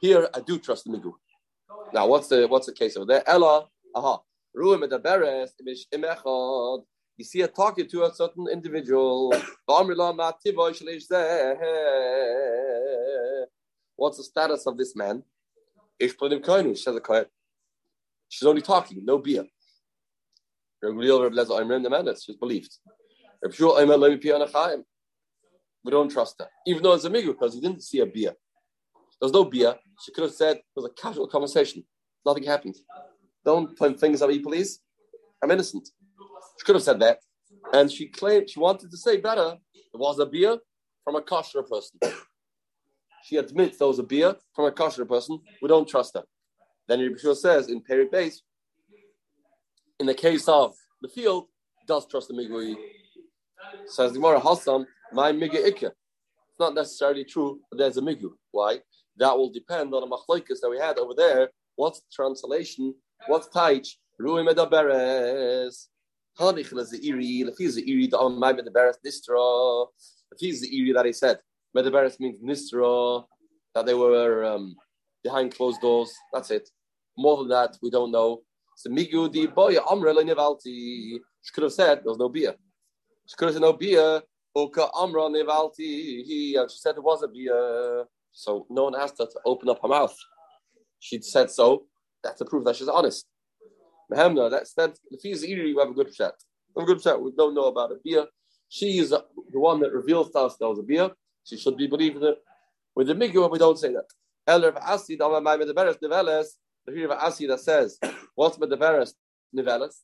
here 0.00 0.28
I 0.34 0.40
do 0.40 0.58
trust 0.58 0.84
the 0.84 0.90
migu. 0.90 1.12
Now 1.92 2.06
what's 2.06 2.28
the 2.28 2.46
what's 2.46 2.66
the 2.66 2.72
case 2.72 2.96
over 2.96 3.06
there? 3.06 3.28
Ella, 3.28 3.68
aha. 3.94 4.20
You 4.52 4.78
see 7.24 7.42
it 7.42 7.54
talking 7.54 7.86
to 7.86 8.04
a 8.04 8.12
certain 8.12 8.48
individual. 8.48 9.32
What's 13.96 14.16
the 14.16 14.24
status 14.24 14.66
of 14.66 14.76
this 14.76 14.96
man? 14.96 15.22
She's 16.00 16.16
only 18.46 18.62
talking, 18.62 19.04
no 19.04 19.18
beer. 19.18 19.46
She's 20.82 22.36
believed. 22.36 22.78
We 23.42 23.50
don't 25.90 26.10
trust 26.10 26.36
her. 26.38 26.48
Even 26.66 26.82
though 26.82 26.92
it's 26.92 27.04
a 27.04 27.10
migu, 27.10 27.28
because 27.28 27.54
he 27.54 27.60
didn't 27.60 27.82
see 27.82 28.00
a 28.00 28.06
beer. 28.06 28.34
There's 29.20 29.32
no 29.32 29.44
beer. 29.44 29.76
She 30.04 30.12
could 30.12 30.24
have 30.24 30.32
said 30.32 30.56
it 30.56 30.64
was 30.76 30.86
a 30.86 30.90
casual 31.00 31.26
conversation. 31.26 31.84
Nothing 32.24 32.44
happened. 32.44 32.76
Don't 33.44 33.76
point 33.78 33.98
fingers 33.98 34.22
at 34.22 34.28
me, 34.28 34.38
please. 34.40 34.80
I'm 35.42 35.50
innocent. 35.50 35.88
She 36.58 36.64
could 36.64 36.74
have 36.74 36.82
said 36.82 37.00
that. 37.00 37.18
And 37.72 37.90
she 37.90 38.08
claimed 38.08 38.50
she 38.50 38.60
wanted 38.60 38.90
to 38.90 38.96
say 38.96 39.16
better. 39.18 39.56
There 39.74 39.98
was 39.98 40.18
a 40.18 40.26
beer 40.26 40.58
from 41.04 41.16
a 41.16 41.22
kosher 41.22 41.62
person. 41.62 41.98
She 43.24 43.36
admits 43.36 43.78
there 43.78 43.88
was 43.88 43.98
a 43.98 44.02
beer 44.02 44.36
from 44.54 44.66
a 44.66 44.72
kosher 44.72 45.04
person. 45.04 45.40
We 45.62 45.68
don't 45.68 45.88
trust 45.88 46.14
her. 46.14 46.24
Then 46.88 47.00
Rabbi 47.00 47.18
Shua 47.18 47.34
says 47.36 47.68
in 47.68 47.80
Peri 47.82 48.08
Base, 48.10 48.42
in 49.98 50.06
the 50.06 50.14
case 50.14 50.48
of 50.48 50.74
the 51.02 51.08
field, 51.08 51.46
does 51.86 52.06
trust 52.06 52.28
the 52.28 52.34
migui. 52.34 52.76
Says 53.86 54.12
Gemara 54.12 54.40
Hassam, 54.40 54.86
my 55.12 55.32
migu 55.32 55.54
ikka. 55.54 55.90
It's 55.90 56.58
not 56.58 56.74
necessarily 56.74 57.24
true, 57.24 57.60
but 57.70 57.78
there's 57.78 57.96
a 57.96 58.02
migu. 58.02 58.30
Why? 58.50 58.80
That 59.16 59.36
will 59.36 59.50
depend 59.50 59.92
on 59.94 60.08
the 60.08 60.16
machlokes 60.16 60.60
that 60.60 60.70
we 60.70 60.78
had 60.78 60.98
over 60.98 61.14
there. 61.14 61.50
What's 61.76 62.00
the 62.00 62.06
translation? 62.12 62.94
What's 63.26 63.48
taich? 63.48 63.88
Rui 64.18 64.42
medaberes. 64.42 65.86
Hanich 66.38 66.76
is 66.78 66.92
iri. 66.92 67.40
If 67.40 67.56
he's 67.58 67.74
the 67.74 67.90
iri, 67.90 68.06
the 68.06 68.18
on 68.18 68.38
my 68.38 68.52
medaberes 68.52 68.94
nistra. 69.04 69.86
If 70.32 70.38
he's 70.38 70.60
the 70.62 70.78
iri 70.78 70.92
that 70.92 71.06
he 71.06 71.12
said, 71.12 71.38
medaberes 71.76 72.20
means 72.20 72.40
nistra, 72.42 73.24
that 73.74 73.86
they 73.86 73.94
were 73.94 74.44
um, 74.44 74.76
behind 75.22 75.54
closed 75.54 75.80
doors. 75.80 76.12
That's 76.32 76.50
it. 76.50 76.68
More 77.16 77.38
than 77.38 77.48
that, 77.48 77.76
we 77.82 77.90
don't 77.90 78.12
know. 78.12 78.42
So 78.76 78.90
migu 78.90 79.30
di 79.30 79.46
boy 79.46 79.74
amre 79.76 80.14
nivalti. 80.14 81.18
She 81.42 81.52
could 81.54 81.64
have 81.64 81.72
said 81.72 81.98
there 81.98 82.10
was 82.10 82.18
no 82.18 82.28
beer. 82.28 82.54
She 83.30 83.36
could 83.36 83.46
have 83.46 83.54
said 83.54 83.62
no 83.62 83.74
beer. 83.74 84.22
Oka 84.56 84.88
amra 85.00 85.22
nivalti. 85.22 85.78
He 85.78 86.58
she 86.68 86.78
said 86.78 86.96
there 86.96 87.02
was 87.02 87.22
a 87.22 87.28
beer. 87.28 88.04
So 88.32 88.66
no 88.68 88.84
one 88.84 88.96
asked 88.96 89.18
her 89.18 89.26
to 89.26 89.40
open 89.46 89.68
up 89.68 89.80
her 89.82 89.88
mouth. 89.88 90.16
She 90.98 91.22
said 91.22 91.48
so. 91.48 91.86
That's 92.24 92.40
a 92.40 92.44
proof 92.44 92.64
that 92.64 92.74
she's 92.74 92.88
honest. 92.88 93.26
Mehemna, 94.12 94.50
that's 94.50 94.74
that. 94.74 94.98
If 95.12 95.20
he's 95.22 95.44
iri, 95.44 95.72
we 95.72 95.80
have 95.80 95.90
a 95.90 95.94
good 95.94 96.12
chat. 96.12 96.34
We 96.74 96.82
have 96.82 96.88
a 96.88 96.92
good 96.92 97.02
chat. 97.04 97.22
We 97.22 97.30
don't 97.36 97.54
know 97.54 97.66
about 97.66 97.92
a 97.92 97.96
beer. 98.02 98.26
She 98.68 98.98
is 98.98 99.10
the 99.10 99.24
one 99.52 99.78
that 99.80 99.92
reveals 99.92 100.32
to 100.32 100.38
us 100.40 100.56
there 100.58 100.68
was 100.68 100.80
a 100.80 100.82
beer. 100.82 101.10
She 101.44 101.56
should 101.56 101.76
be 101.76 101.86
believed 101.86 102.22
it. 102.24 102.38
With 102.96 103.06
the 103.06 103.14
migu, 103.14 103.48
we 103.48 103.58
don't 103.58 103.78
say 103.78 103.92
that. 103.92 104.06
Elder 104.44 104.76
Asi, 104.82 105.16
Dama 105.16 105.40
Mai 105.40 105.56
Medeberes 105.56 105.98
Neveles, 106.02 106.48
the 106.84 106.92
Hir 106.92 107.12
Asi 107.12 107.46
that 107.46 107.60
says, 107.60 107.96
What's 108.34 108.58
Medeberes 108.58 109.14
Neveles? 109.56 109.94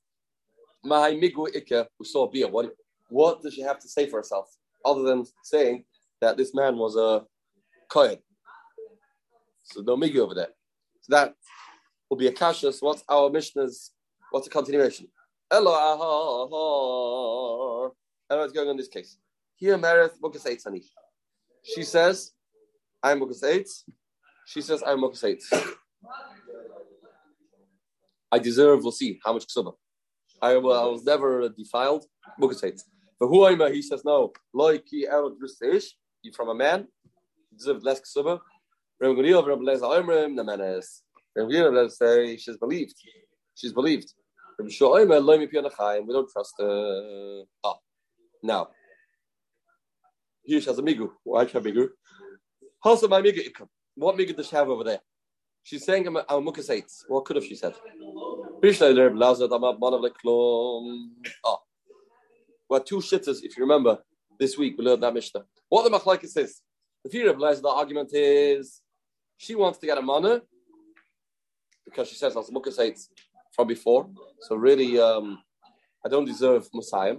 My 0.84 1.10
migu 1.12 1.48
ikke, 1.52 1.86
we 1.98 2.06
saw 2.06 2.28
beer. 2.30 2.46
What, 2.48 2.72
what 3.08 3.42
does 3.42 3.54
she 3.54 3.62
have 3.62 3.78
to 3.80 3.88
say 3.88 4.08
for 4.08 4.18
herself? 4.18 4.48
Other 4.84 5.02
than 5.02 5.24
saying 5.42 5.84
that 6.20 6.36
this 6.36 6.54
man 6.54 6.76
was 6.76 6.96
a 6.96 7.24
kohen. 7.88 8.18
So 9.64 9.82
no 9.82 9.96
migu 9.96 10.18
over 10.18 10.34
there. 10.34 10.50
So 11.02 11.16
that 11.16 11.34
will 12.08 12.16
be 12.16 12.28
a 12.28 12.32
kasha. 12.32 12.72
So 12.72 12.86
what's 12.86 13.04
our 13.08 13.30
Mishnah's, 13.30 13.92
what's 14.30 14.46
the 14.46 14.50
continuation? 14.50 15.08
Elo 15.50 15.72
ahar. 15.72 16.48
what's 18.28 18.52
going 18.52 18.68
on 18.68 18.72
in 18.72 18.76
this 18.76 18.88
case. 18.88 19.18
Here, 19.56 19.78
Merith 19.78 20.18
Mukas 20.20 20.44
Eitzani. 20.44 20.82
She 21.62 21.82
says, 21.82 22.32
I'm 23.02 23.20
Eitz. 23.20 23.84
She 24.46 24.60
says, 24.60 24.82
I'm 24.86 24.98
Eitz. 24.98 25.74
I 28.30 28.38
deserve, 28.38 28.82
we'll 28.82 28.92
see, 28.92 29.18
how 29.24 29.32
much 29.32 29.46
ksuba. 29.46 29.74
I, 30.42 30.52
I 30.52 30.58
was 30.58 31.04
never 31.04 31.48
defiled. 31.48 32.04
Mukas 32.40 32.62
Eitz. 32.62 32.82
Who 33.20 33.46
I'm, 33.46 33.72
he 33.72 33.82
says, 33.82 34.04
no. 34.04 34.32
Loiki 34.54 35.08
Erod 35.10 35.36
Bristish. 35.38 35.86
You 36.22 36.32
from 36.32 36.48
a 36.50 36.54
man. 36.54 36.86
You 37.50 37.58
deserve 37.58 37.82
less 37.82 38.00
ksuba. 38.00 38.40
Reb 39.00 39.16
Gamliel, 39.16 39.46
Reb 39.46 39.60
Leza 39.60 39.82
Oimrim, 39.82 40.38
Nemenes. 40.38 41.02
Reb 41.34 41.48
Gamliel, 41.48 41.90
say, 41.90 42.36
she's 42.36 42.56
believed. 42.56 42.94
She's 43.54 43.72
believed. 43.72 44.12
Reb 44.58 44.70
Shua 44.70 45.00
Oimer, 45.00 45.20
Loimi 45.20 45.50
Pianachayim. 45.52 46.06
We 46.06 46.12
don't 46.12 46.30
trust 46.30 46.54
her. 46.58 47.42
Ah. 47.64 47.74
Now, 48.42 48.68
here 50.44 50.60
she 50.60 50.66
has 50.66 50.78
a 50.78 50.82
migu. 50.82 51.10
Why 51.24 51.44
have 51.44 51.62
migu? 51.62 51.88
Also, 52.82 53.08
my 53.08 53.20
migu 53.22 53.50
What 53.94 54.16
migu 54.16 54.36
does 54.36 54.48
she 54.48 54.56
have 54.56 54.68
over 54.68 54.84
there? 54.84 55.00
She's 55.62 55.84
saying 55.84 56.06
I'm 56.06 56.16
a 56.16 56.24
mukasates. 56.24 57.04
What 57.08 57.24
could 57.24 57.36
have 57.36 57.44
she 57.44 57.56
said? 57.56 57.74
Ah. 61.44 61.56
Well, 62.68 62.80
two 62.80 62.96
shitters, 62.96 63.42
if 63.42 63.56
you 63.56 63.62
remember, 63.62 63.98
this 64.38 64.58
week 64.58 64.76
we 64.76 64.84
learned 64.84 65.02
that 65.02 65.14
Mishnah. 65.14 65.44
What 65.68 65.84
the 65.84 65.96
machlekes 65.96 66.28
says, 66.28 66.60
the 67.04 67.10
fear 67.10 67.30
of 67.30 67.38
the 67.38 67.68
argument 67.68 68.10
is 68.12 68.80
she 69.36 69.54
wants 69.54 69.78
to 69.78 69.86
get 69.86 69.98
a 69.98 70.02
mana 70.02 70.42
because 71.84 72.08
she 72.08 72.16
says 72.16 72.36
as 72.36 72.50
mukasates 72.50 73.06
from 73.52 73.68
before. 73.68 74.08
So 74.40 74.56
really, 74.56 74.98
um, 74.98 75.38
I 76.04 76.08
don't 76.08 76.24
deserve 76.24 76.68
Messiah. 76.74 77.16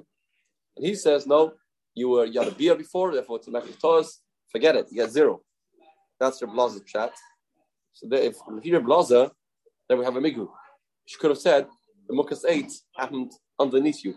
And 0.75 0.85
he 0.85 0.95
says, 0.95 1.25
no, 1.25 1.53
you 1.95 2.09
were 2.09 2.25
you 2.25 2.39
had 2.39 2.51
a 2.51 2.55
beer 2.55 2.75
before, 2.75 3.13
therefore 3.13 3.37
it's 3.37 3.47
a 3.47 3.51
mechatoas. 3.51 4.07
Forget 4.51 4.75
it, 4.75 4.87
you 4.91 4.97
get 4.97 5.11
zero. 5.11 5.41
That's 6.19 6.41
your 6.41 6.49
blazer 6.51 6.83
chat. 6.85 7.13
So 7.93 8.07
if 8.11 8.35
you're 8.63 8.81
blazer, 8.81 9.31
then 9.87 9.97
we 9.97 10.05
have 10.05 10.15
a 10.15 10.21
migu. 10.21 10.47
She 11.05 11.17
could 11.17 11.31
have 11.31 11.39
said 11.39 11.67
the 12.07 12.13
mukas 12.13 12.43
eight 12.47 12.71
happened 12.95 13.31
underneath 13.59 14.03
you, 14.03 14.15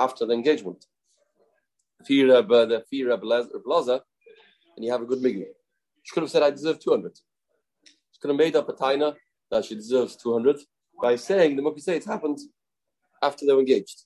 after 0.00 0.26
the 0.26 0.32
engagement. 0.32 0.84
You're 2.08 2.36
uh, 2.36 2.64
the 2.64 2.82
fear 2.90 3.16
blazer, 3.16 4.00
and 4.74 4.84
you 4.84 4.90
have 4.90 5.02
a 5.02 5.04
good 5.04 5.18
migu. 5.20 5.44
She 6.02 6.14
could 6.14 6.22
have 6.22 6.30
said, 6.30 6.42
I 6.42 6.50
deserve 6.50 6.80
200. 6.80 7.12
She 7.84 8.18
could 8.20 8.30
have 8.30 8.38
made 8.38 8.56
up 8.56 8.68
a 8.68 8.72
taina 8.72 9.14
that 9.50 9.66
she 9.66 9.74
deserves 9.74 10.16
200 10.16 10.56
by 11.00 11.16
saying 11.16 11.56
the 11.56 11.62
mukas 11.62 11.88
eight 11.88 12.04
happened 12.04 12.38
after 13.22 13.44
they 13.44 13.52
were 13.52 13.60
engaged. 13.60 14.04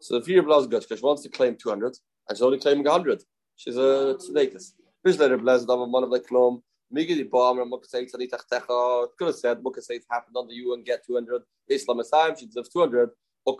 So 0.00 0.18
the 0.18 0.24
fear 0.24 0.40
of 0.40 0.46
Blaz 0.46 0.70
because 0.70 0.98
she 0.98 1.04
wants 1.04 1.22
to 1.24 1.28
claim 1.28 1.56
200 1.56 1.96
and 2.28 2.38
she's 2.38 2.42
only 2.42 2.58
claiming 2.58 2.84
100. 2.84 3.22
She's 3.56 3.76
a 3.76 4.16
tzedekis. 4.18 4.72
later 5.04 5.38
Blaz 5.38 5.66
Dama 5.66 5.86
one 5.86 6.04
of 6.04 6.10
the 6.10 6.20
Klom. 6.20 6.62
Migi 6.94 7.16
the 7.16 7.24
bomb 7.24 7.60
and 7.60 7.70
Mukasait 7.70 8.08
Sani 8.08 8.28
Tachtecha. 8.28 9.08
Could 9.18 9.26
have 9.26 9.36
said 9.36 9.58
Mukasait 9.58 10.00
happened 10.10 10.36
under 10.36 10.52
you 10.52 10.74
and 10.74 10.84
get 10.84 11.04
200. 11.06 11.42
Islam 11.68 11.98
Asayim, 11.98 12.38
she 12.38 12.46
deserves 12.46 12.68
200. 12.70 13.10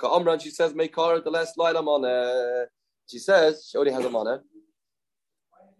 Amran, 0.02 0.38
she 0.38 0.50
says, 0.50 0.74
make 0.74 0.96
her 0.96 1.20
the 1.20 1.30
last 1.30 1.56
line 1.58 1.76
on 1.76 2.66
She 3.06 3.18
says 3.18 3.68
she 3.68 3.76
already 3.76 3.92
has 3.92 4.04
a 4.04 4.10
mana. 4.10 4.40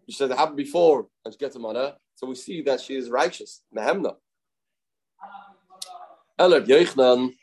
She 0.09 0.17
says 0.17 0.31
it 0.31 0.37
happened 0.37 0.57
before 0.57 1.07
and 1.25 1.33
she 1.33 1.39
gets 1.39 1.57
a 1.57 1.59
mana. 1.59 1.97
So 2.17 2.27
we 2.27 2.35
see 2.35 2.63
that 2.63 2.81
she 2.81 2.97
is 2.97 3.09
righteous. 3.09 3.63
Mehemna. 3.75 4.17
Bjeichnan, 6.39 7.35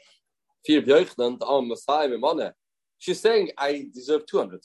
Bjeichnan, 0.67 1.39
the. 1.39 2.53
She's 2.99 3.19
saying 3.19 3.51
I 3.57 3.87
deserve 3.93 4.25
200. 4.25 4.59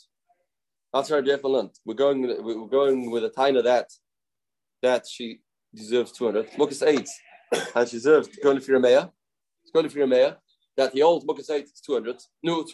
That's 0.92 1.08
her 1.10 1.22
different. 1.22 1.78
We're 1.84 1.94
going 1.94 2.22
we're 2.42 2.66
going 2.66 3.10
with 3.10 3.24
a 3.24 3.30
taina 3.30 3.62
that 3.64 3.90
that 4.82 5.06
she 5.06 5.40
deserves 5.74 6.12
200. 6.12 6.50
Mukas 6.52 6.86
8 6.86 7.08
and 7.74 7.88
she 7.88 7.96
deserves 7.96 8.28
going 8.42 8.58
to 8.58 8.64
Firameya. 8.64 9.10
It's 9.62 9.70
going 9.70 9.88
to 9.88 9.94
Firameya 9.94 10.36
that 10.76 10.92
the 10.92 11.02
old 11.02 11.24
8 11.28 11.64
is 11.64 11.80
200. 11.84 12.16
No, 12.42 12.64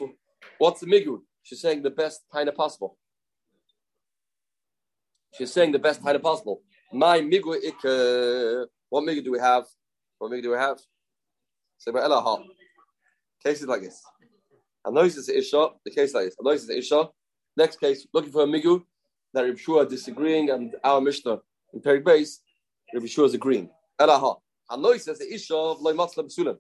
what's 0.59 0.81
the 0.81 0.87
migu? 0.87 1.21
She's 1.43 1.61
saying 1.61 1.83
the 1.83 1.91
best 1.91 2.23
taina 2.33 2.55
possible. 2.55 2.97
She's 5.35 5.53
saying 5.53 5.73
the 5.73 5.79
best 5.79 6.03
taina 6.03 6.21
possible. 6.23 6.63
My 6.93 7.21
migu 7.21 7.55
ik 7.63 7.85
uh, 7.85 8.67
what 8.89 9.03
migu 9.05 9.25
do 9.25 9.33
we 9.33 9.39
have? 9.39 9.65
What 10.19 10.31
migu 10.33 10.43
do 10.43 10.51
we 10.51 10.57
have? 10.57 10.79
Say 11.79 11.91
by 11.91 12.01
Ella 12.01 12.45
Cases 13.43 13.67
like 13.67 13.83
this. 13.83 14.03
Anoisis 14.87 15.29
Isha, 15.29 15.69
the 15.85 15.91
case 15.91 16.15
like 16.15 16.27
this. 16.27 16.37
Anoisis 16.41 16.71
Isha. 16.71 17.09
Next 17.57 17.79
case, 17.81 18.07
looking 18.13 18.33
for 18.33 18.43
a 18.43 18.47
migu 18.47 18.83
that 19.35 19.43
Reb 19.43 19.59
Shua 19.59 19.87
disagreeing 19.87 20.51
and 20.51 20.75
our 20.83 21.01
Mishnah 21.01 21.39
in 21.73 21.81
Perik 21.81 22.05
base, 22.05 22.41
Reb 22.95 23.07
Shua 23.07 23.27
is 23.27 23.35
agreeing. 23.35 23.69
Elaha. 24.01 24.37
Anoisis 24.71 25.19
the 25.19 25.33
Isha 25.33 25.55
of 25.55 25.79
Loimatzla 25.79 26.25
B'sulim. 26.25 26.59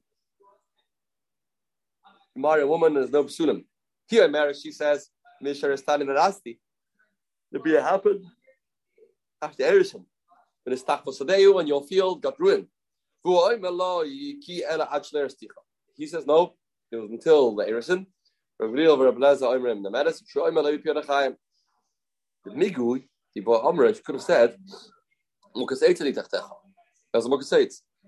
Marry 2.40 2.62
a 2.62 2.66
woman 2.66 2.94
there's 2.94 3.10
no 3.10 3.24
B'sulim. 3.24 3.64
Here 4.08 4.24
in 4.24 4.32
marriage, 4.32 4.60
she 4.60 4.72
says, 4.72 5.10
Mishar 5.44 5.72
is 5.72 5.80
standing 5.80 6.08
at 6.08 6.16
Asti. 6.16 6.60
The 7.52 7.58
beer 7.58 7.82
happened 7.82 8.24
after 9.42 9.64
Erishim. 9.64 10.04
When 10.64 10.72
it's 10.72 10.82
tak 10.82 11.04
for 11.04 11.12
Sadeu 11.12 11.58
and 11.60 11.68
your 11.68 11.82
field 11.82 12.22
got 12.22 12.38
ruined. 12.38 12.66
He 15.96 16.06
says, 16.06 16.26
no, 16.26 16.54
it 16.92 16.96
was 16.96 17.10
until 17.10 17.56
the 17.56 17.64
Erison 17.64 18.06
the 18.58 18.66
Migui, 22.48 23.04
he 23.34 23.40
bought 23.40 23.64
Amr, 23.64 23.92
could 23.92 24.14
have 24.16 24.22
said, 24.22 24.56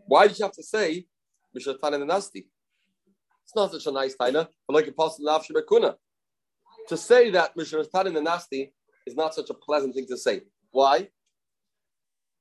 Why 0.06 0.26
did 0.26 0.38
you 0.38 0.44
have 0.44 0.52
to 0.52 0.62
say 0.62 1.06
the 1.54 1.60
Nasti? 1.60 2.46
It's 3.50 3.56
not 3.56 3.72
such 3.72 3.86
a 3.86 3.90
nice 3.90 4.14
taina, 4.14 4.46
but 4.68 4.74
like 4.74 4.86
a 4.86 4.90
Apostle 4.90 5.26
Nafshibekuna. 5.26 5.96
To 6.86 6.96
say 6.96 7.30
that 7.30 7.56
Mishatan 7.56 8.06
in 8.06 8.14
the 8.14 8.20
Nasti 8.20 8.70
is 9.04 9.16
not 9.16 9.34
such 9.34 9.50
a 9.50 9.54
pleasant 9.54 9.92
thing 9.92 10.06
to 10.06 10.16
say. 10.16 10.42
Why? 10.70 11.08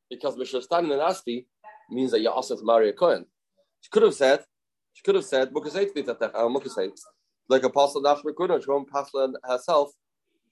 Because 0.08 0.36
Mishatan 0.38 0.84
in 0.84 0.90
the 0.90 0.98
Nasti 0.98 1.48
means 1.90 2.12
that 2.12 2.22
you're 2.22 2.32
also 2.32 2.56
to 2.56 2.64
marry 2.64 2.90
a 2.90 2.94
Kohen. 2.94 3.26
She 3.82 3.90
could 3.90 4.04
have 4.04 4.14
said, 4.14 4.42
she 4.94 5.02
could 5.02 5.16
have 5.16 5.26
said, 5.26 5.50
Mukasait 5.50 5.98
uh, 6.36 6.90
like 7.50 7.64
Apostle 7.64 8.02
Nash 8.04 8.22
Mekuna, 8.22 8.64
Jerome 8.64 8.86
Paslan 8.86 9.34
herself, 9.44 9.90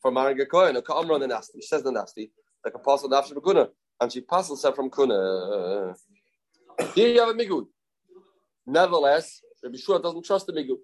for 0.01 0.09
marrying 0.09 0.41
a 0.41 0.45
Kohen, 0.47 0.75
a 0.75 0.81
Ka'amra 0.81 1.19
the 1.19 1.27
nasty. 1.27 1.61
She 1.61 1.67
says 1.67 1.83
the 1.83 1.91
nasty, 1.91 2.31
like 2.65 2.73
apostle 2.73 3.11
Nafsh 3.11 3.31
Kuna, 3.43 3.69
and 4.01 4.11
she 4.11 4.21
passes 4.21 4.63
her 4.63 4.73
from 4.73 4.89
Kuna. 4.89 5.93
Here 6.95 7.09
you 7.09 7.19
have 7.19 7.29
a 7.29 7.33
Migud. 7.33 7.67
Nevertheless, 8.65 9.41
Rabbi 9.63 9.77
Shua 9.77 10.01
doesn't 10.01 10.23
trust 10.25 10.47
the 10.47 10.53
Migud. 10.53 10.77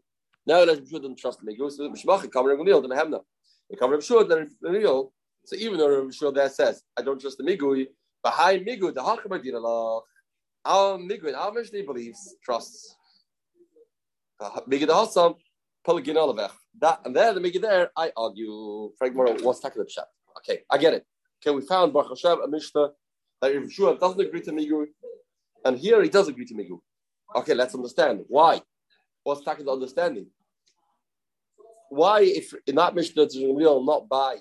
Nevertheless, 0.45 0.77
Rabbi 0.77 0.89
Shua 0.89 0.99
doesn't 0.99 1.19
trust 1.19 1.39
the 1.39 1.51
Migud. 1.51 1.71
So 1.71 1.83
the 1.83 1.89
Mishmach, 1.89 2.31
Kamar 2.31 2.55
Gamil, 2.55 2.81
then 2.81 2.97
Hamna. 2.97 3.21
The 3.69 3.77
Kamar 3.77 3.93
Rabbi 3.93 4.03
Shua, 4.03 4.25
then 4.25 4.49
Gamil. 4.63 5.11
So 5.45 5.55
even 5.57 5.77
though 5.77 5.89
Rabbi 5.89 6.11
Shua 6.11 6.31
there 6.31 6.49
says, 6.49 6.83
I 6.97 7.01
don't 7.01 7.19
trust 7.19 7.37
the 7.37 7.43
Migud, 7.43 7.87
behind 8.23 8.65
Migud, 8.65 8.93
the 8.93 9.01
Hakam 9.01 9.31
Adinallah, 9.31 10.01
our 10.65 10.97
Migud, 10.97 11.35
our 11.35 11.51
Mishnah 11.51 11.83
believes, 11.83 12.35
trusts. 12.43 12.95
Migud 14.41 14.89
Hassam, 14.89 15.35
Pelagin 15.85 16.15
Olavech. 16.15 16.51
That 16.79 17.01
and 17.05 17.15
there, 17.15 17.33
the 17.33 17.39
Migud 17.39 17.61
there, 17.61 17.91
I 17.95 18.11
argue. 18.17 18.91
Frank 18.97 19.15
Morrow 19.15 19.35
was 19.41 19.59
tackling 19.59 19.85
the 19.85 19.91
Pshat. 19.91 20.05
Okay, 20.37 20.63
I 20.69 20.77
get 20.77 20.93
it. 20.93 21.05
Okay, 21.45 21.55
we 21.55 21.61
found 21.65 21.93
Baruch 21.93 22.09
Hashem, 22.09 22.41
a 22.41 22.47
Mishnah 22.47 22.89
that 23.41 23.53
Rabbi 23.53 23.67
Shua 23.69 23.97
doesn't 23.97 24.19
agree 24.19 24.41
to 24.41 24.51
Migud, 24.51 24.87
and 25.65 25.77
here 25.77 26.01
he 26.01 26.09
does 26.09 26.27
agree 26.27 26.45
to 26.45 26.53
Migud. 26.53 26.79
Okay, 27.35 27.53
let's 27.53 27.73
understand. 27.73 28.25
Why? 28.27 28.61
What's 29.23 29.43
the 29.43 29.71
understanding? 29.71 30.27
Why, 31.89 32.21
if 32.21 32.53
in 32.67 32.75
that 32.75 32.95
Mishnah, 32.95 33.27
real 33.55 33.83
not 33.83 34.09
buy 34.09 34.37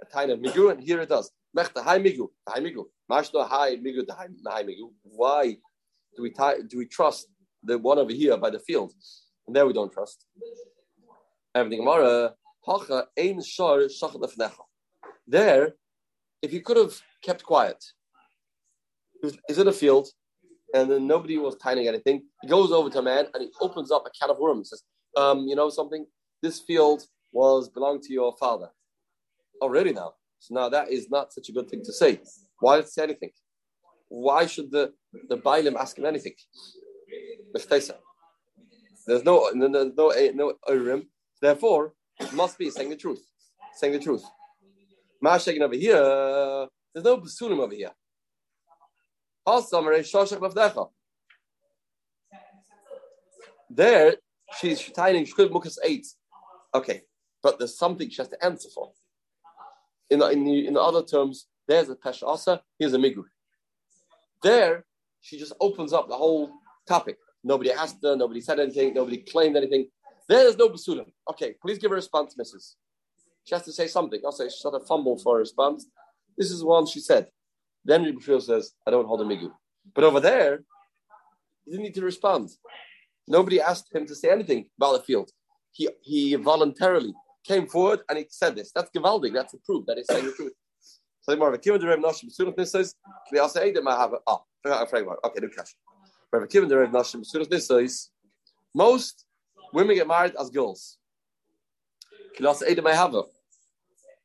a 0.00 0.04
tiny 0.04 0.36
Migu, 0.36 0.70
and 0.70 0.82
here 0.82 1.00
it 1.00 1.08
does. 1.08 1.30
Mechta, 1.56 1.82
hi 1.82 1.98
Migu, 1.98 2.28
hi 2.46 2.60
Migu. 2.60 2.84
Mashta, 3.10 3.48
hi 3.48 3.76
Migu, 3.76 4.04
hi 4.08 4.62
Migu. 4.62 4.90
Why 5.02 5.56
do 6.16 6.22
we 6.22 6.30
tie, 6.30 6.60
do 6.68 6.78
we 6.78 6.86
trust 6.86 7.28
the 7.62 7.78
one 7.78 7.98
over 7.98 8.12
here 8.12 8.36
by 8.36 8.50
the 8.50 8.58
field? 8.58 8.92
And 9.46 9.56
there 9.56 9.66
we 9.66 9.72
don't 9.72 9.92
trust. 9.92 10.26
Everything 11.54 11.84
Mara, 11.84 12.34
Hacha, 12.66 13.06
Ein 13.18 13.42
Shar, 13.42 13.78
Shachat 13.88 14.20
Lefnecha. 14.20 14.64
There, 15.26 15.74
if 16.42 16.52
you 16.52 16.60
could 16.60 16.76
have 16.76 17.00
kept 17.22 17.42
quiet, 17.42 17.82
is 19.48 19.58
in 19.58 19.68
a 19.68 19.72
field, 19.72 20.08
and 20.76 20.90
then 20.90 21.06
nobody 21.06 21.36
was 21.38 21.56
tying 21.56 21.88
anything. 21.88 22.22
He 22.42 22.48
goes 22.48 22.70
over 22.70 22.88
to 22.90 22.98
a 22.98 23.02
man 23.02 23.24
and 23.32 23.42
he 23.44 23.50
opens 23.60 23.90
up 23.90 24.04
a 24.06 24.10
can 24.18 24.30
of 24.30 24.38
worms. 24.38 24.70
Says, 24.70 24.82
um, 25.16 25.38
"You 25.48 25.56
know 25.60 25.70
something? 25.70 26.04
This 26.42 26.60
field 26.60 27.00
was 27.32 27.68
belonged 27.76 28.02
to 28.04 28.12
your 28.12 28.32
father 28.38 28.68
already 29.62 29.92
now. 29.92 30.10
So 30.38 30.54
now 30.54 30.68
that 30.68 30.90
is 30.96 31.08
not 31.10 31.32
such 31.32 31.48
a 31.48 31.52
good 31.52 31.68
thing 31.70 31.82
to 31.84 31.92
say. 31.92 32.20
Why 32.60 32.82
say 32.82 33.02
anything? 33.04 33.32
Why 34.08 34.46
should 34.52 34.70
the 34.70 34.84
the 35.30 35.38
Bailim 35.46 35.76
ask 35.76 35.98
him 35.98 36.06
anything? 36.06 36.34
There's 39.06 39.24
no 39.24 39.34
no 39.54 39.66
no 39.68 39.82
no 40.40 40.54
urim. 40.68 41.02
Therefore, 41.40 41.82
must 42.32 42.58
be 42.58 42.70
saying 42.70 42.90
the 42.90 42.96
truth. 43.04 43.22
Saying 43.78 43.94
the 43.94 44.04
truth. 44.08 44.24
Mashagin 45.24 45.60
over 45.60 45.78
here. 45.86 46.02
There's 46.92 47.04
no 47.10 47.18
basulim 47.18 47.60
over 47.66 47.74
here. 47.74 47.92
There, 53.70 54.14
she's 54.58 54.90
tying 54.92 55.24
shkud 55.24 55.50
mukas 55.50 55.78
eight. 55.84 56.06
Okay, 56.74 57.02
but 57.42 57.58
there's 57.58 57.78
something 57.78 58.08
she 58.10 58.16
has 58.16 58.28
to 58.28 58.44
answer 58.44 58.68
for. 58.74 58.92
In 60.10 60.20
the, 60.20 60.28
in 60.30 60.44
the, 60.44 60.66
in 60.66 60.74
the 60.74 60.80
other 60.80 61.02
terms, 61.02 61.46
there's 61.66 61.88
a 61.88 61.96
pesha 61.96 62.26
asa, 62.28 62.62
here's 62.78 62.94
a 62.94 62.98
migu. 62.98 63.24
There, 64.42 64.84
she 65.20 65.38
just 65.38 65.52
opens 65.60 65.92
up 65.92 66.08
the 66.08 66.16
whole 66.16 66.50
topic. 66.86 67.18
Nobody 67.42 67.72
asked 67.72 67.98
her, 68.02 68.16
nobody 68.16 68.40
said 68.40 68.60
anything, 68.60 68.94
nobody 68.94 69.18
claimed 69.18 69.56
anything. 69.56 69.88
There's 70.28 70.56
no 70.56 70.68
basulim. 70.68 71.06
Okay, 71.30 71.54
please 71.62 71.78
give 71.78 71.92
a 71.92 71.94
response, 71.94 72.34
Mrs. 72.40 72.74
She 73.44 73.54
has 73.54 73.64
to 73.64 73.72
say 73.72 73.86
something. 73.86 74.20
I'll 74.24 74.32
say 74.32 74.46
she's 74.46 74.64
not 74.64 74.74
a 74.74 74.84
fumble 74.84 75.18
for 75.18 75.36
a 75.36 75.38
response. 75.38 75.86
This 76.36 76.50
is 76.50 76.64
one 76.64 76.86
she 76.86 77.00
said. 77.00 77.28
Then 77.86 78.04
Rabbi 78.04 78.18
Shmuel 78.18 78.42
says, 78.42 78.72
I 78.86 78.90
don't 78.90 79.06
hold 79.06 79.20
a 79.20 79.24
migu. 79.24 79.50
But 79.94 80.02
over 80.02 80.18
there, 80.18 80.64
he 81.64 81.70
didn't 81.70 81.84
need 81.84 81.94
to 81.94 82.02
respond. 82.02 82.50
Nobody 83.28 83.60
asked 83.60 83.94
him 83.94 84.06
to 84.06 84.14
say 84.14 84.30
anything 84.30 84.66
about 84.76 84.94
the 84.94 85.02
field. 85.04 85.30
He, 85.70 85.88
he 86.02 86.34
voluntarily 86.34 87.14
came 87.44 87.66
forward 87.68 88.00
and 88.08 88.18
he 88.18 88.26
said 88.28 88.56
this. 88.56 88.72
That's 88.74 88.90
gewaldig. 88.90 89.32
That's 89.32 89.54
a 89.54 89.58
proof 89.58 89.86
that 89.86 89.98
he's 89.98 90.06
saying 90.10 90.26
the 90.26 90.32
truth. 90.32 90.52
So 91.20 91.32
the 91.32 91.36
more 91.36 91.48
of 91.48 91.54
a 91.54 91.58
kibbutz 91.58 91.84
Rav 91.84 91.98
Nashim 91.98 92.30
Sunnah 92.30 92.66
says, 92.66 92.94
can 93.28 93.38
also 93.38 93.60
say 93.60 93.72
them? 93.72 93.86
I 93.86 93.96
have 93.96 94.10
about 94.10 94.22
oh, 94.26 94.42
okay, 94.64 95.40
no 95.40 95.48
cash. 95.48 95.74
Rav 96.32 96.48
Kibbutz 96.48 96.76
Rav 96.76 96.90
Nashim 96.90 97.24
Sunnah 97.24 97.60
says, 97.60 98.10
most 98.74 99.26
women 99.72 99.94
get 99.94 100.08
married 100.08 100.34
as 100.40 100.50
girls. 100.50 100.98
Can 102.36 102.46
I 102.46 102.52
say 102.52 102.74
them? 102.74 102.86
I 102.86 102.94
have 102.94 103.14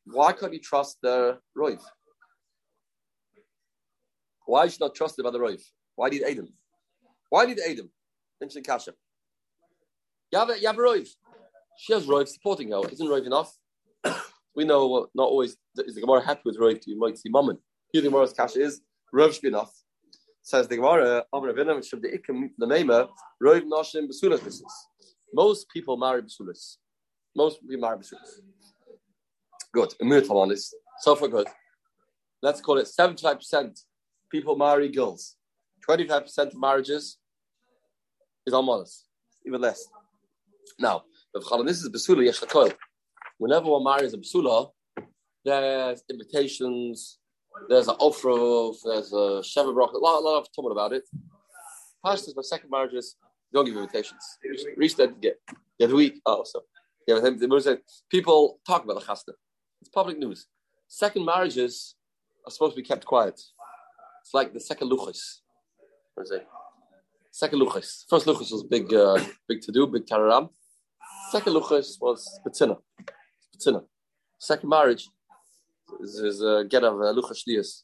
Why 0.04 0.32
can't 0.32 0.52
you 0.52 0.60
trust 0.60 0.98
the 1.02 1.38
roiv? 1.56 1.80
Why 4.52 4.68
should 4.68 4.80
not 4.80 4.94
trust 4.94 5.18
him 5.18 5.22
by 5.22 5.30
the 5.30 5.38
roiv? 5.38 5.62
Why 5.96 6.10
need 6.10 6.24
Adam? 6.24 6.46
Why 7.30 7.46
need 7.46 7.58
Adam? 7.58 7.90
Mention 8.38 8.62
Kasha. 8.62 8.92
You 10.30 10.38
have 10.40 10.50
a, 10.50 10.60
you 10.60 10.66
have 10.66 10.78
a. 10.78 11.04
She 11.78 11.94
has 11.94 12.06
roiv 12.06 12.28
supporting 12.28 12.70
her. 12.72 12.86
Isn't 12.92 13.08
roiv 13.08 13.24
enough? 13.24 13.50
we 14.54 14.66
know 14.66 14.88
what 14.88 15.08
not 15.14 15.30
always 15.30 15.56
is 15.78 15.94
the 15.94 16.02
Gemara 16.02 16.22
happy 16.22 16.42
with 16.44 16.58
roiv. 16.58 16.82
You 16.86 16.98
might 16.98 17.16
see 17.16 17.30
mammon. 17.30 17.56
Here 17.94 18.02
the 18.02 18.08
Gemara's 18.08 18.34
Kasha 18.34 18.60
is 18.60 18.82
roiv 19.14 19.32
should 19.32 19.40
be 19.40 19.48
enough. 19.48 19.72
Says 20.42 20.68
the 20.68 20.76
Gemara, 20.76 21.24
Amr 21.32 21.54
Avinam 21.54 21.82
should 21.82 22.02
the 22.02 22.08
ikim 22.18 22.50
the 22.58 22.66
name 22.66 22.88
roiv 22.88 23.62
nashim 23.62 24.06
basulas 24.06 24.44
business. 24.44 24.74
Most 25.32 25.66
people 25.70 25.96
marry 25.96 26.20
basulas. 26.20 26.76
Most 27.34 27.58
people 27.62 27.88
marry 27.88 27.96
basulas. 27.96 28.32
Good. 29.72 29.94
Emir 29.98 30.22
on 30.28 30.50
this. 30.50 30.74
So 30.98 31.16
far 31.16 31.28
good. 31.28 31.48
Let's 32.42 32.60
call 32.60 32.76
it 32.76 32.86
seventy-five 32.86 33.38
percent 33.38 33.80
people 34.32 34.56
marry 34.56 34.88
girls. 34.88 35.36
25% 35.88 36.38
of 36.38 36.58
marriages 36.58 37.18
is 38.46 38.54
almost 38.54 39.06
even 39.46 39.60
less. 39.60 39.86
Now, 40.78 41.02
this 41.34 41.82
is 41.82 41.88
Basula 41.90 42.26
Yeshakoil. 42.28 42.72
Whenever 43.38 43.66
one 43.66 43.84
marries 43.84 44.14
a 44.14 44.18
Basula, 44.18 44.70
there's 45.44 46.02
invitations, 46.10 47.18
there's 47.68 47.88
an 47.88 47.96
offer, 47.98 48.70
there's 48.84 49.12
a 49.12 49.42
Sheva 49.42 49.74
Brock, 49.74 49.92
a 49.92 49.98
lot, 49.98 50.20
a 50.20 50.20
lot 50.20 50.48
of 50.56 50.70
about 50.70 50.92
it. 50.92 51.02
Pastors, 52.04 52.34
my 52.34 52.42
second 52.42 52.70
marriages, 52.70 53.16
don't 53.52 53.66
give 53.66 53.76
invitations. 53.76 54.22
Reach 54.76 54.96
that 54.96 55.20
get 55.20 55.38
get 55.78 55.90
a 55.90 55.94
week. 55.94 56.20
Oh, 56.24 56.42
so 56.44 56.62
yeah, 57.06 57.18
people 58.10 58.60
talk 58.66 58.84
about 58.84 58.98
the 59.00 59.06
chasna. 59.06 59.34
It's 59.80 59.90
public 59.92 60.18
news. 60.18 60.46
Second 60.88 61.24
marriages 61.24 61.96
are 62.46 62.50
supposed 62.50 62.74
to 62.76 62.82
be 62.82 62.86
kept 62.86 63.04
quiet. 63.04 63.40
It's 64.22 64.32
like 64.32 64.52
the 64.52 64.60
second 64.60 64.90
luchas. 64.90 65.40
What 66.14 66.24
is 66.24 66.30
it? 66.30 66.46
Second 67.30 67.60
luchas. 67.60 68.04
First 68.08 68.26
luchas 68.26 68.52
was 68.52 68.64
big, 68.64 68.92
uh, 68.94 69.18
big 69.48 69.60
to 69.62 69.72
do, 69.72 69.86
big 69.86 70.06
tararam. 70.06 70.48
Second 71.30 71.54
luchas 71.54 72.00
was 72.00 72.40
betzina. 72.46 72.76
Betzina. 73.52 73.82
Second 74.38 74.68
marriage 74.68 75.08
is, 76.00 76.14
is 76.20 76.40
a 76.40 76.64
get 76.68 76.84
of 76.84 76.94
uh, 76.94 77.12
luchas 77.12 77.42
shlias. 77.42 77.82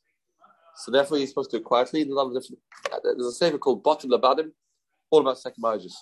So 0.77 0.93
therefore, 0.93 1.19
you're 1.19 1.27
supposed 1.27 1.51
to 1.51 1.57
do 1.57 1.61
it 1.61 1.65
quietly. 1.65 2.05
There's 2.05 2.13
a, 2.13 2.15
lot 2.15 2.29
of 2.29 2.41
different, 2.41 2.61
there's 3.03 3.27
a 3.27 3.33
sefer 3.33 3.59
called 3.59 3.83
Batim 3.83 4.11
Labadim, 4.11 4.53
all 5.11 5.21
about 5.23 5.39
second 5.39 5.61
marriages. 5.61 5.97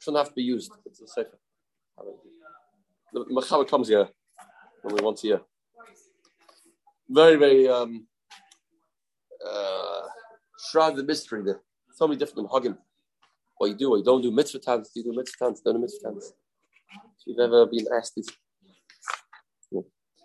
Shouldn't 0.00 0.18
have 0.18 0.28
to 0.28 0.34
be 0.34 0.42
used. 0.42 0.72
It's 0.86 1.02
a 1.02 1.06
sefer. 1.06 1.38
The 3.12 3.26
Mechaber 3.26 3.68
comes 3.68 3.88
here 3.88 4.08
only 4.82 5.04
once 5.04 5.24
a 5.24 5.26
year. 5.26 5.40
Very, 7.08 7.36
very 7.36 7.68
um, 7.68 8.06
uh, 9.44 10.02
shroud 10.70 10.96
the 10.96 11.04
mystery 11.04 11.42
there. 11.42 11.60
So 11.94 12.06
many 12.06 12.18
different 12.18 12.48
hugging. 12.50 12.76
What 13.58 13.68
you 13.68 13.74
do, 13.74 13.90
what 13.90 13.96
you 13.96 14.04
don't 14.04 14.22
do, 14.22 14.30
mitzvah 14.30 14.58
tans, 14.58 14.90
do 14.90 15.00
you 15.00 15.12
do 15.12 15.16
mitzvah 15.16 15.46
tans, 15.46 15.60
don't 15.60 15.74
do 15.74 15.80
mitzvah 15.80 16.10
tans. 16.10 16.32
If 16.92 17.26
you've 17.26 17.38
ever 17.38 17.66
been 17.66 17.86
asked 17.96 18.14
this. 18.16 18.28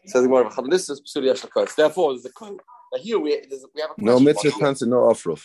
Says 0.05 0.23
the 0.23 0.67
this 0.69 0.89
is 0.89 1.01
Psuli. 1.01 1.75
Therefore, 1.75 2.13
there's 2.13 2.25
a 2.25 2.31
quote. 2.31 2.59
Now 2.91 2.99
here 2.99 3.19
we, 3.19 3.41
we 3.73 3.81
have 3.81 3.91
a 3.91 4.03
No 4.03 4.19
mitzvah 4.19 4.51
tans 4.51 4.81
and 4.81 4.91
no 4.91 4.97
offruf. 4.97 5.43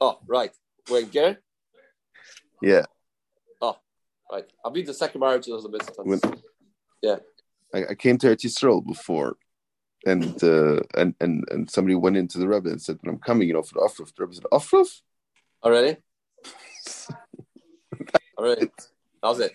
Oh, 0.00 0.18
right. 0.26 0.50
We're 0.88 1.00
in 1.00 1.10
Ger? 1.10 1.38
Yeah. 2.62 2.84
Oh, 3.60 3.76
right. 4.32 4.44
I've 4.64 4.72
been 4.72 4.86
to 4.86 4.94
second 4.94 5.20
marriage, 5.20 5.46
there's 5.46 5.64
a 5.64 5.68
mitzvah 5.68 5.92
tans. 6.04 6.22
Yeah. 7.02 7.16
I, 7.74 7.86
I 7.90 7.94
came 7.94 8.16
to 8.18 8.28
Eretz 8.28 8.44
Yisrael 8.44 8.86
before 8.86 9.36
and 10.06 10.42
uh, 10.42 10.80
and 10.96 11.14
and 11.20 11.44
and 11.50 11.70
somebody 11.70 11.94
went 11.94 12.16
into 12.16 12.38
the 12.38 12.48
Rebbe 12.48 12.70
and 12.70 12.80
said, 12.80 12.98
"I'm 13.06 13.18
coming, 13.18 13.48
you 13.48 13.54
know, 13.54 13.62
for 13.62 13.74
the 13.74 13.80
Afruf." 13.80 14.14
The 14.14 14.22
Rebbe 14.24 14.34
said, 14.34 14.44
"Afruf." 14.52 15.00
Already. 15.62 15.96
Already. 18.38 18.70
How's 19.22 19.40
it? 19.40 19.52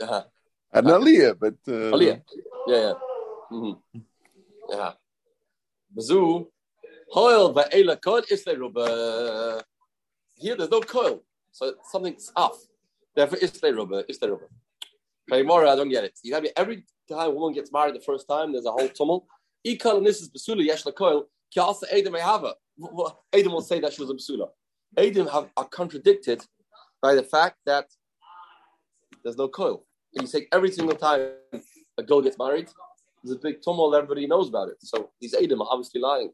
Uh-huh. 0.00 0.24
An 0.72 0.84
Aliyah, 0.86 1.38
but 1.38 1.54
uh, 1.68 1.92
Aliyah. 1.92 2.22
Yeah, 2.66 2.76
yeah. 2.76 2.92
Mm-hmm. 3.52 4.00
Yeah. 4.70 4.92
Bazu. 5.96 6.46
Hoil 7.10 7.54
va'ela 7.54 8.00
kol 8.00 8.22
isle 8.30 8.58
rubber. 8.58 9.62
Here, 10.36 10.56
there's 10.56 10.70
no 10.70 10.80
coil, 10.80 11.22
so 11.52 11.74
something's 11.92 12.32
off. 12.34 12.58
Therefore, 13.14 13.38
isle 13.42 13.74
rubber, 13.74 14.04
isle 14.10 14.30
rubber. 14.30 15.66
I 15.66 15.76
don't 15.76 15.90
get 15.90 16.04
it. 16.04 16.18
You 16.22 16.32
gotta 16.32 16.58
every 16.58 16.84
time 17.08 17.28
a 17.28 17.30
woman 17.30 17.52
gets 17.52 17.70
married 17.70 17.94
the 17.94 18.00
first 18.00 18.26
time, 18.26 18.52
there's 18.52 18.66
a 18.66 18.72
whole 18.72 18.88
tumult. 18.88 19.26
Ikal 19.66 19.98
and 19.98 20.06
this 20.06 20.20
is 20.20 20.28
Basula 20.30 20.64
Yesh 20.64 20.84
Lakoil, 20.84 21.24
Kiasa 21.56 21.84
Adam 21.92 22.14
Hava. 22.14 22.54
Adam 23.32 23.52
will 23.52 23.62
say 23.62 23.80
that 23.80 23.92
she 23.92 24.02
was 24.02 24.10
a 24.10 24.14
Basula. 24.14 24.48
Adam 24.96 25.26
have, 25.28 25.48
are 25.56 25.68
contradicted 25.68 26.44
by 27.00 27.14
the 27.14 27.22
fact 27.22 27.56
that 27.66 27.86
there's 29.22 29.38
no 29.38 29.48
coil. 29.48 29.86
And 30.14 30.22
You 30.22 30.28
say 30.28 30.46
every 30.52 30.70
single 30.70 30.96
time 30.96 31.30
a 31.98 32.02
girl 32.02 32.20
gets 32.20 32.38
married, 32.38 32.68
there's 33.22 33.36
a 33.36 33.40
big 33.40 33.62
tumult, 33.62 33.94
everybody 33.94 34.26
knows 34.26 34.48
about 34.48 34.68
it. 34.68 34.76
So 34.80 35.10
these 35.20 35.34
Adam 35.34 35.62
are 35.62 35.68
obviously 35.70 36.00
lying. 36.00 36.30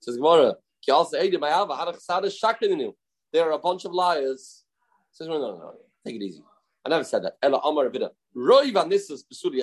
Says 0.00 0.16
Gemara, 0.16 0.54
Kiasa 0.88 1.14
Adam 1.14 1.42
Hava, 1.42 1.74
Hadach 1.74 2.32
Shakrin 2.42 2.92
There 3.32 3.46
are 3.46 3.52
a 3.52 3.58
bunch 3.58 3.84
of 3.84 3.92
liars. 3.92 4.64
Says, 5.12 5.28
no, 5.28 5.38
no, 5.38 5.58
no, 5.58 5.74
take 6.06 6.16
it 6.16 6.22
easy. 6.22 6.42
I 6.84 6.88
never 6.88 7.04
said 7.04 7.24
that. 7.24 7.34
Ella 7.42 7.60
Amar 7.62 7.90
Avida. 7.90 8.10
Roy 8.34 8.70
Van 8.72 8.88
Nissus 8.88 9.22
Besudi 9.30 9.62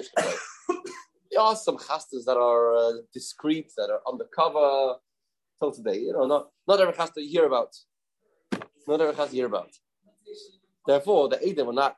There 1.37 1.45
are 1.45 1.55
some 1.55 1.77
chastas 1.77 2.25
that 2.25 2.35
are 2.35 2.75
uh, 2.75 2.93
discreet, 3.13 3.71
that 3.77 3.91
are 3.91 4.01
undercover 4.11 4.95
till 5.59 5.71
today. 5.71 5.99
You 5.99 6.13
know, 6.13 6.25
not 6.25 6.49
not 6.67 6.81
every 6.81 6.95
chasta 6.95 7.21
you 7.21 7.29
hear 7.29 7.45
about. 7.45 7.75
Not 8.87 9.01
every 9.01 9.13
chasta 9.13 9.35
you 9.35 9.41
hear 9.41 9.45
about. 9.45 9.69
Therefore, 10.87 11.29
the 11.29 11.39
Edom 11.47 11.67
were 11.67 11.73
not 11.73 11.97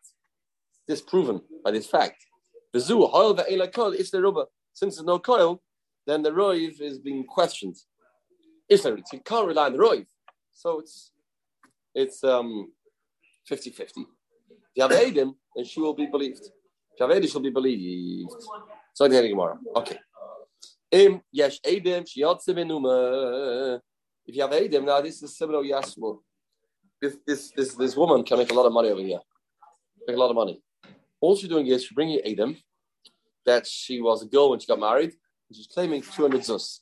disproven 0.85 1.39
by 1.63 1.71
this 1.71 1.87
fact. 1.87 2.17
Since 2.73 2.89
there's 4.95 5.05
no 5.05 5.19
coil, 5.19 5.61
then 6.05 6.21
the 6.21 6.31
roiv 6.31 6.81
is 6.81 6.99
being 6.99 7.23
questioned. 7.23 7.77
Is 8.67 8.83
there? 8.83 8.97
You 8.97 9.21
can't 9.23 9.47
rely 9.47 9.67
on 9.67 9.71
the 9.71 9.79
roiv. 9.79 10.05
So 10.51 10.79
it's 10.81 11.11
it's 11.95 12.25
um 12.25 12.73
50-50 13.49 14.05
you 14.75 14.83
have 14.83 14.91
then 14.91 15.33
she 15.63 15.79
will 15.79 15.93
be 15.93 16.07
believed. 16.07 16.41
If 16.41 16.99
you 16.99 17.07
have 17.07 17.29
she'll 17.29 17.39
be 17.39 17.49
believed. 17.49 18.35
So 18.99 19.07
the 19.07 19.29
Gemara. 19.29 19.57
Okay. 19.77 19.97
If 20.91 21.21
you 21.31 21.43
have 24.41 24.51
Adim, 24.51 24.85
now 24.85 24.99
this 24.99 25.23
is 25.23 25.37
similar 25.37 25.63
Yasmu. 25.63 26.17
This, 27.01 27.15
this, 27.25 27.51
this, 27.51 27.75
this 27.75 27.95
woman 27.95 28.25
can 28.25 28.39
make 28.39 28.51
a 28.51 28.53
lot 28.53 28.65
of 28.65 28.73
money 28.73 28.89
over 28.89 28.99
here. 28.99 29.21
Make 30.05 30.17
a 30.17 30.19
lot 30.19 30.31
of 30.31 30.35
money. 30.35 30.61
All 31.21 31.37
she's 31.37 31.47
doing 31.47 31.65
is 31.67 31.83
she's 31.83 31.93
bringing 31.93 32.19
Adim 32.27 32.57
that 33.45 33.65
she 33.65 34.01
was 34.01 34.21
a 34.21 34.25
girl 34.25 34.49
when 34.49 34.59
she 34.59 34.67
got 34.67 34.81
married, 34.81 35.13
and 35.47 35.55
she's 35.55 35.67
claiming 35.67 36.01
200 36.01 36.43
zus. 36.43 36.81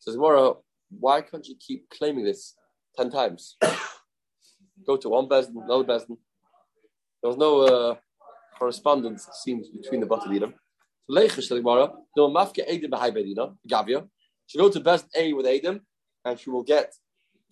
So 0.00 0.12
Gemara, 0.12 0.54
why 0.90 1.20
can't 1.20 1.46
you 1.46 1.54
keep 1.60 1.88
claiming 1.90 2.24
this 2.24 2.56
10 2.96 3.12
times? 3.12 3.56
Go 4.84 4.96
to 4.96 5.08
one 5.08 5.28
bezdin, 5.28 5.62
another 5.64 5.84
bezdin, 5.84 6.18
there 7.22 7.28
was 7.28 7.36
no 7.36 7.60
uh, 7.60 7.94
correspondence, 8.58 9.28
it 9.28 9.34
seems, 9.34 9.68
between 9.68 10.00
the 10.00 10.08
Batadinim. 10.08 10.54
So 11.08 11.16
Leichish 11.16 11.48
Gemara, 11.48 11.92
no 12.16 12.28
mafke 12.28 12.68
Edim 12.68 12.90
b'hai 12.90 13.10
bedina, 13.14 13.54
Gavia. 13.68 14.06
She 14.46 14.58
go 14.58 14.70
to 14.70 14.80
best 14.80 15.06
A 15.16 15.32
with 15.32 15.46
Edim, 15.46 15.80
and 16.24 16.38
she 16.38 16.50
will 16.50 16.62
get 16.62 16.92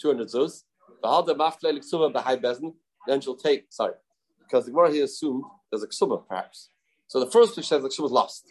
200 0.00 0.28
zuz. 0.28 0.62
B'halda 1.02 1.36
mafke 1.36 1.64
l'ksuba 1.64 2.12
b'hai 2.12 2.40
bezin, 2.40 2.74
then 3.06 3.20
she'll 3.20 3.36
take, 3.36 3.66
sorry, 3.70 3.94
because 4.40 4.64
the 4.66 4.70
Gemara 4.70 4.92
here 4.92 5.04
assumed 5.04 5.44
there's 5.70 5.82
a 5.82 5.88
ksuba, 5.88 6.26
perhaps. 6.26 6.70
So 7.08 7.20
the 7.20 7.30
first 7.30 7.56
which 7.56 7.68
says 7.68 7.82
the 7.82 7.88
ksuba 7.88 8.02
was 8.02 8.12
lost. 8.12 8.44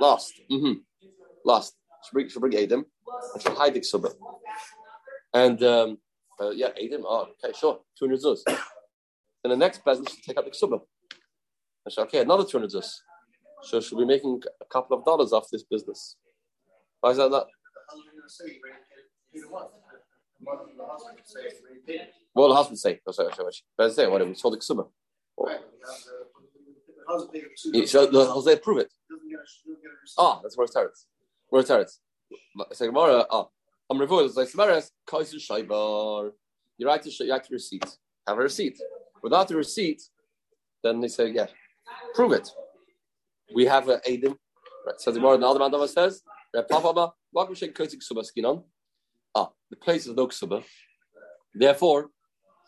Lost. 0.00 0.32
Mm-hmm. 0.50 0.74
Lost. 1.44 1.74
She'll 2.04 2.12
bring, 2.12 2.28
she'll 2.28 2.40
bring 2.40 2.52
Edim, 2.52 2.84
and 3.34 3.42
she'll 3.42 3.54
hide 3.54 3.74
the 3.74 3.80
ksuba. 3.80 4.12
And, 5.32 5.62
um, 5.62 5.98
uh, 6.40 6.50
yeah, 6.50 6.68
Edim, 6.80 7.02
oh, 7.04 7.28
okay, 7.44 7.56
sure, 7.58 7.80
200 7.98 8.20
zuz. 8.20 8.42
Then 8.46 9.50
the 9.50 9.56
next 9.56 9.84
peasant 9.84 10.08
should 10.08 10.22
take 10.22 10.38
out 10.38 10.46
the 10.46 10.50
ksubah. 10.50 10.80
And 11.84 11.92
say, 11.92 12.02
okay, 12.02 12.20
another 12.20 12.44
200 12.44 12.70
zus. 12.70 13.02
So 13.64 13.80
she'll 13.80 13.98
be 13.98 14.04
making 14.04 14.42
a 14.60 14.64
couple 14.66 14.96
of 14.96 15.04
dollars 15.04 15.32
off 15.32 15.48
this 15.50 15.62
business. 15.62 16.16
Why 17.00 17.10
is 17.10 17.16
that 17.16 17.30
not? 17.30 17.46
What 22.32 22.34
will 22.34 22.48
the 22.48 22.54
husband 22.54 22.78
say? 22.78 23.00
Oh, 23.06 23.12
sorry, 23.12 23.32
sorry, 23.34 23.52
sorry. 23.78 23.90
say, 23.90 24.06
what 24.06 24.26
we 24.26 24.34
sold 24.34 24.54
the 24.54 24.58
ksubah. 24.58 24.88
So 27.86 28.06
the 28.06 28.24
Jose 28.24 28.56
prove 28.56 28.78
it. 28.78 28.92
Ah, 30.18 30.40
that's 30.42 30.56
where 30.56 30.64
it 30.64 30.70
starts. 30.70 31.06
Where 31.48 31.60
it 31.60 31.66
starts. 31.66 32.00
Say 32.72 32.86
Gemara. 32.86 33.26
Ah, 33.30 33.46
I'm 33.90 34.00
revoiled. 34.00 34.26
It's 34.26 34.36
like 34.36 34.48
Samaras. 34.48 34.90
Kaiser 35.06 35.36
Shaibar. 35.36 36.32
You 36.78 36.86
write 36.86 37.02
the 37.02 37.10
you 37.10 37.30
write 37.30 37.48
the 37.48 37.54
receipt. 37.54 37.84
Have 38.26 38.38
a 38.38 38.40
receipt. 38.40 38.78
Without 39.22 39.48
the 39.48 39.56
receipt, 39.56 40.02
then 40.82 41.00
they 41.00 41.08
say, 41.08 41.30
yeah, 41.30 41.46
prove 42.14 42.32
it. 42.32 42.50
We 43.52 43.66
have 43.66 43.88
an 43.88 44.00
Adim. 44.06 44.36
Right. 44.86 45.00
So 45.00 45.10
the 45.10 45.20
more 45.20 45.36
the 45.36 45.46
other 45.46 45.88
says, 45.88 46.22
welcome 47.32 47.54
Sheikh 47.54 47.74
Kotik 47.74 48.02
Subaskinon. 48.02 48.64
Ah, 49.34 49.50
the 49.70 49.76
place 49.76 50.06
is 50.06 50.14
no 50.14 50.28
ksuba. 50.28 50.62
Therefore, 51.54 52.10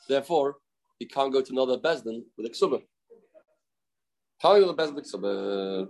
therefore, 0.09 0.57
he 0.99 1.07
can't 1.07 1.33
go 1.33 1.41
to 1.41 1.53
another 1.53 1.79
bezdin 1.79 2.25
with 2.37 2.47
a 2.47 2.51
ksuba. 2.51 2.83
Can't 4.43 4.61
go 4.61 4.73
to 4.73 4.77
the 4.77 4.93
with 4.93 5.05
ksuba. 5.05 5.89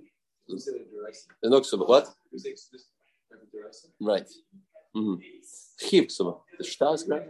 No 1.44 1.60
ksuba. 1.60 1.88
What? 1.88 2.08
Right. 4.00 4.28
Mm-hmm. 4.96 5.14
Chiv 5.80 6.04
ksuba. 6.04 6.40
The 6.58 6.64
shtar 6.64 6.94
is 6.94 7.04
great. 7.04 7.22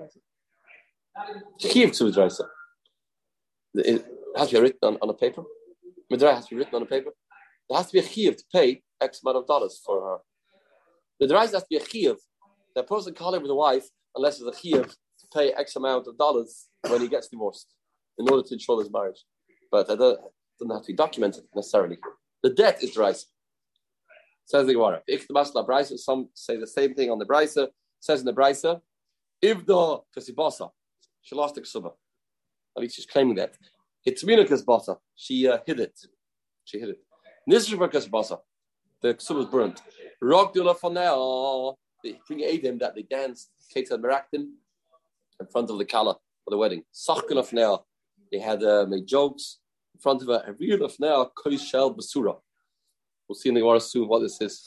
Chiv 1.60 1.90
ksuba 1.90 2.46
it 3.74 4.06
has 4.36 4.48
to 4.48 4.54
be 4.56 4.60
written 4.60 4.78
on, 4.82 4.98
on 5.02 5.10
a 5.10 5.14
paper. 5.14 5.42
Midrash 6.10 6.36
has 6.36 6.46
to 6.46 6.54
be 6.54 6.58
written 6.58 6.74
on 6.76 6.82
a 6.82 6.86
paper. 6.86 7.10
There 7.68 7.76
has 7.76 7.86
to 7.88 7.92
be 7.92 7.98
a 7.98 8.02
chiyuv 8.02 8.36
to 8.36 8.44
pay 8.52 8.82
X 9.00 9.20
amount 9.22 9.38
of 9.38 9.46
dollars 9.46 9.80
for 9.84 10.00
her. 10.00 10.16
Midrash 11.20 11.50
has 11.50 11.62
to 11.62 11.68
be 11.68 11.76
a 11.76 11.80
chiyuv. 11.80 12.16
The 12.74 12.82
person 12.82 13.14
can't 13.14 13.32
live 13.32 13.42
with 13.42 13.50
a 13.50 13.54
wife 13.54 13.86
unless 14.14 14.38
there's 14.38 14.56
a 14.56 14.60
chiyuv 14.60 14.88
to 14.88 15.26
pay 15.32 15.52
X 15.52 15.76
amount 15.76 16.06
of 16.06 16.16
dollars 16.18 16.68
when 16.88 17.00
he 17.00 17.08
gets 17.08 17.28
divorced 17.28 17.74
in 18.18 18.28
order 18.28 18.46
to 18.46 18.54
ensure 18.54 18.80
his 18.80 18.92
marriage. 18.92 19.24
But 19.70 19.88
that 19.88 19.98
doesn't 19.98 20.70
have 20.70 20.82
to 20.82 20.86
be 20.86 20.94
documented 20.94 21.44
necessarily. 21.54 21.98
The 22.42 22.50
debt 22.50 22.82
is 22.82 22.94
Deraisa. 22.94 23.24
Says 24.46 24.66
the 24.66 24.74
Gemara. 24.74 25.02
Some 25.98 26.28
say 26.34 26.56
the 26.56 26.66
same 26.66 26.94
thing 26.94 27.10
on 27.10 27.18
the 27.18 27.26
Brisa. 27.26 27.68
Says 27.98 28.20
in 28.20 28.26
the 28.26 28.32
Brisa, 28.32 28.80
if 29.42 29.66
the 29.66 29.98
Kasibasa, 30.16 30.70
she 31.22 31.34
lost 31.34 31.56
the 31.56 31.62
Ksuba. 31.62 31.92
At 32.76 32.82
least 32.82 32.96
she's 32.96 33.06
claiming 33.06 33.34
that. 33.36 33.56
It's 34.04 34.22
Minakas 34.22 34.64
Basa. 34.64 34.98
She 35.16 35.48
uh, 35.48 35.58
hid 35.66 35.80
it. 35.80 35.98
She 36.64 36.78
hid 36.78 36.90
it. 36.90 36.98
Nisrakas 37.48 38.08
Basa. 38.08 38.38
The 39.02 39.14
ksub 39.14 39.36
was 39.36 39.46
burnt. 39.46 39.80
Rock 40.20 40.52
Dula 40.54 40.74
Fanel. 40.74 41.74
They 42.02 42.18
bring 42.26 42.40
Adim 42.40 42.78
that 42.80 42.94
they 42.94 43.02
danced. 43.02 43.50
Had 43.74 43.86
Merakdim 43.86 44.48
in 45.40 45.46
front 45.50 45.70
of 45.70 45.78
the 45.78 45.84
Kala 45.84 46.14
for 46.44 46.50
the 46.50 46.56
wedding. 46.56 46.82
Sachkan 46.94 47.36
of 47.36 47.52
Nel. 47.52 47.86
They 48.32 48.38
had 48.38 48.62
uh, 48.62 48.86
made 48.88 49.06
jokes 49.06 49.58
in 49.94 50.00
front 50.00 50.22
of 50.22 50.28
her. 50.28 50.42
A 50.46 50.52
real 50.54 50.84
of 50.84 50.98
Nel, 50.98 51.32
Shel 51.58 51.94
Basura. 51.94 52.38
We'll 53.28 53.36
see 53.36 53.50
in 53.50 53.54
the 53.54 53.60
Gemara 53.60 53.80
soon 53.80 54.08
what 54.08 54.20
this 54.20 54.40
is. 54.40 54.66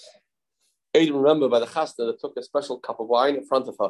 Adim 0.96 1.16
remember 1.16 1.50
by 1.50 1.60
the 1.60 1.66
Chasta 1.66 2.06
that 2.06 2.20
took 2.20 2.38
a 2.38 2.44
special 2.44 2.78
cup 2.80 3.00
of 3.00 3.08
wine 3.08 3.36
in 3.36 3.46
front 3.46 3.68
of 3.68 3.76
her, 3.80 3.90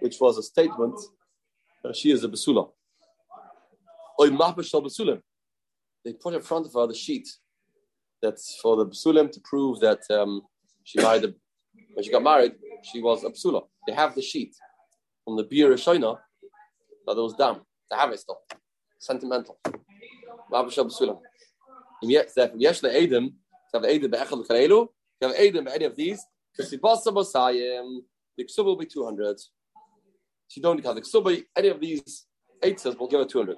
which 0.00 0.20
was 0.20 0.38
a 0.38 0.42
statement 0.42 0.98
that 1.82 1.96
she 1.96 2.10
is 2.10 2.24
a 2.24 2.28
Basula. 2.28 2.70
They 6.04 6.12
put 6.12 6.34
in 6.34 6.40
front 6.42 6.66
of 6.66 6.72
her 6.74 6.86
the 6.86 6.94
sheet 6.94 7.28
that's 8.22 8.58
for 8.62 8.76
the 8.76 8.86
Basulim 8.86 9.30
to 9.32 9.40
prove 9.40 9.80
that 9.80 10.00
um, 10.10 10.42
she 10.84 11.00
married, 11.00 11.22
the, 11.22 11.34
when 11.94 12.04
she 12.04 12.10
got 12.10 12.22
married, 12.22 12.52
she 12.82 13.00
was 13.00 13.24
a 13.24 13.30
Basula. 13.30 13.62
They 13.86 13.94
have 13.94 14.14
the 14.14 14.22
sheet 14.22 14.54
from 15.24 15.36
the 15.36 15.44
beer 15.44 15.70
Shoina 15.74 16.18
that 17.06 17.16
was 17.16 17.34
dam. 17.34 17.60
They 17.90 17.96
have 17.96 18.10
it 18.12 18.20
still. 18.20 18.38
Sentimental. 18.98 19.58
Mabashal 20.52 20.90
Basulim. 20.90 21.18
Yes, 22.02 22.34
the 22.34 22.88
Edim, 22.88 23.32
have 23.72 23.82
Edim 23.82 24.10
Be'echel 24.10 24.46
Karelu, 24.46 24.88
have 25.22 25.34
Edim 25.34 25.68
any 25.72 25.84
of 25.84 25.96
these, 25.96 26.22
because 26.54 26.70
the 26.70 26.78
Basa 26.78 27.06
Bosayim, 27.06 28.00
the 28.36 28.44
Ksub 28.44 28.64
will 28.64 28.76
be 28.76 28.86
200. 28.86 29.36
She 30.48 30.60
don't 30.60 30.84
have 30.84 30.94
the 30.96 31.02
Ksub, 31.02 31.44
any 31.56 31.68
of 31.68 31.80
these 31.80 32.26
eight 32.62 32.80
says, 32.80 32.96
we'll 32.98 33.08
give 33.08 33.20
her 33.20 33.26
200. 33.26 33.56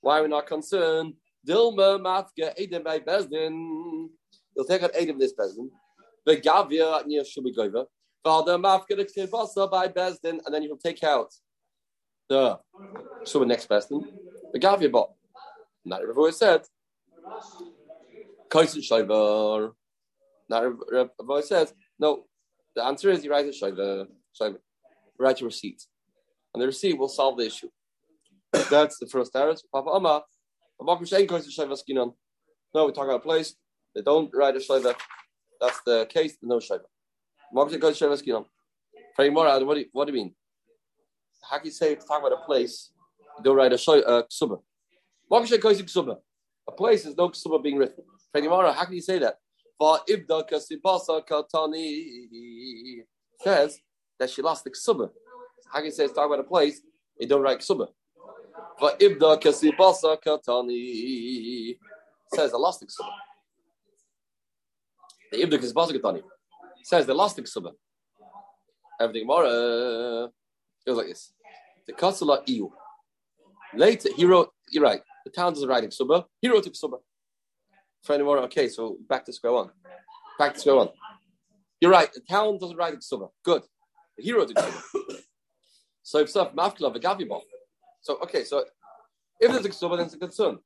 Why 0.00 0.18
are 0.18 0.22
we 0.22 0.28
not 0.28 0.46
concerned? 0.46 1.14
Dilma 1.46 1.98
mafka 2.00 2.54
edim 2.58 2.82
by 2.82 3.00
bezdin. 3.00 4.08
You'll 4.56 4.64
take 4.66 4.82
out 4.82 4.92
edim 4.94 5.18
this 5.18 5.34
bezdin. 5.34 5.70
The 6.24 6.36
gavia 6.36 7.06
near 7.06 7.22
goiva. 7.22 7.86
Father 8.22 8.56
mafka 8.56 8.96
the 8.96 9.26
basa 9.26 9.70
by 9.70 9.88
bezdin, 9.88 10.40
and 10.44 10.54
then 10.54 10.62
you 10.62 10.70
will 10.70 10.78
take 10.78 11.02
out 11.04 11.32
the 12.28 12.58
so 13.24 13.40
the 13.40 13.46
next 13.46 13.68
bezdin. 13.68 14.02
The 14.52 14.58
gavia 14.58 14.90
bot. 14.90 15.12
Not 15.84 16.02
every 16.02 16.32
said. 16.32 16.62
Kaisin 18.48 18.82
shiver. 18.82 19.74
Not 20.48 20.64
every 20.64 21.42
says 21.42 21.74
no. 21.98 22.24
The 22.74 22.84
answer 22.84 23.10
is 23.10 23.24
you 23.24 23.30
write 23.30 23.46
a 23.46 23.52
shiver. 23.52 24.06
Write 25.18 25.40
your 25.40 25.48
receipt, 25.48 25.86
and 26.52 26.62
the 26.62 26.66
receipt 26.66 26.98
will 26.98 27.08
solve 27.08 27.38
the 27.38 27.46
issue. 27.46 27.68
That's 28.70 28.98
the 28.98 29.06
first 29.06 29.32
teretz. 29.32 29.60
Papa 29.72 29.90
Ama, 29.90 30.22
No, 30.80 30.86
we're 32.74 32.90
talking 32.90 33.04
about 33.04 33.16
a 33.16 33.20
place. 33.20 33.54
They 33.94 34.02
don't 34.02 34.30
write 34.34 34.56
a 34.56 34.58
shayva. 34.58 34.94
That's 35.60 35.80
the 35.86 36.06
case. 36.06 36.36
No 36.42 36.58
skinom. 36.58 38.46
Pray 39.14 39.30
more. 39.30 39.64
What 39.64 39.74
do 39.74 39.80
you, 39.80 39.86
what 39.92 40.06
do 40.06 40.12
you 40.12 40.18
mean? 40.18 40.34
How 41.48 41.58
can 41.58 41.66
you 41.66 41.72
say 41.72 41.94
talk 41.94 42.20
about 42.20 42.32
a 42.32 42.44
place? 42.44 42.90
You 43.38 43.44
don't 43.44 43.56
ride 43.56 43.72
a 43.72 43.76
uh, 43.76 44.22
ksuba. 44.24 44.60
Ksuba. 45.30 46.16
A 46.66 46.72
place 46.72 47.06
is 47.06 47.16
no 47.16 47.28
ksuba 47.28 47.62
being 47.62 47.76
written. 47.76 48.04
Pray 48.32 48.42
more. 48.42 48.72
How 48.72 48.84
can 48.84 48.94
you 48.94 49.02
say 49.02 49.18
that? 49.20 49.38
Says 53.42 53.78
that 54.18 54.30
she 54.30 54.42
lost 54.42 54.64
the 54.64 54.70
ksuba. 54.70 55.10
How 55.70 55.78
can 55.78 55.86
you 55.86 55.90
say 55.92 56.04
it's 56.04 56.12
talking 56.12 56.32
about 56.32 56.44
a 56.44 56.48
place? 56.48 56.80
You 57.18 57.28
don't 57.28 57.42
write 57.42 57.60
ksuba. 57.60 57.88
For 58.78 58.90
ibda 58.98 59.40
kasibasa 59.40 60.16
katani 60.20 61.78
says 62.34 62.50
the 62.50 62.58
lost 62.58 62.84
ksuba. 62.84 63.10
The 65.30 65.38
ibda 65.38 65.58
kasibasa 65.58 65.92
katani 65.92 66.22
says 66.82 67.06
the 67.06 67.14
lost 67.14 67.38
ksuba. 67.38 67.72
Everything 69.00 69.26
more 69.26 69.44
uh, 69.44 70.28
goes 70.86 70.96
like 70.96 71.06
this. 71.06 71.32
The 71.86 71.92
kasala 71.92 72.42
iu. 72.48 72.72
Later, 73.74 74.08
he 74.16 74.24
wrote. 74.24 74.50
You're 74.70 74.84
right. 74.84 75.02
The 75.24 75.30
town 75.30 75.52
doesn't 75.52 75.68
write 75.68 75.84
ksuba. 75.84 76.24
He 76.40 76.48
wrote 76.48 76.64
ksuba. 76.64 76.98
For 78.02 78.14
any 78.14 78.24
more, 78.24 78.38
okay. 78.40 78.68
So 78.68 78.96
back 79.08 79.24
to 79.26 79.32
square 79.32 79.52
one. 79.52 79.70
Back 80.38 80.54
to 80.54 80.60
square 80.60 80.76
one. 80.76 80.88
You're 81.80 81.92
right. 81.92 82.12
The 82.12 82.20
town 82.28 82.58
doesn't 82.58 82.76
write 82.76 82.94
ksuba. 82.94 83.28
Good. 83.44 83.62
The 84.16 84.24
hero 84.24 84.44
did 84.44 84.56
ksuba. 84.56 84.82
so 86.02 86.18
if 86.18 86.30
stuff 86.30 86.54
mafkla 86.54 86.94
v'gavibah. 86.94 87.40
So 88.04 88.18
okay. 88.22 88.44
So 88.44 88.64
if 89.40 89.50
there's 89.50 89.64
a 89.64 89.70
ksuba, 89.70 89.96
then 89.96 90.06
it's 90.06 90.14
a 90.14 90.18
concern 90.18 90.58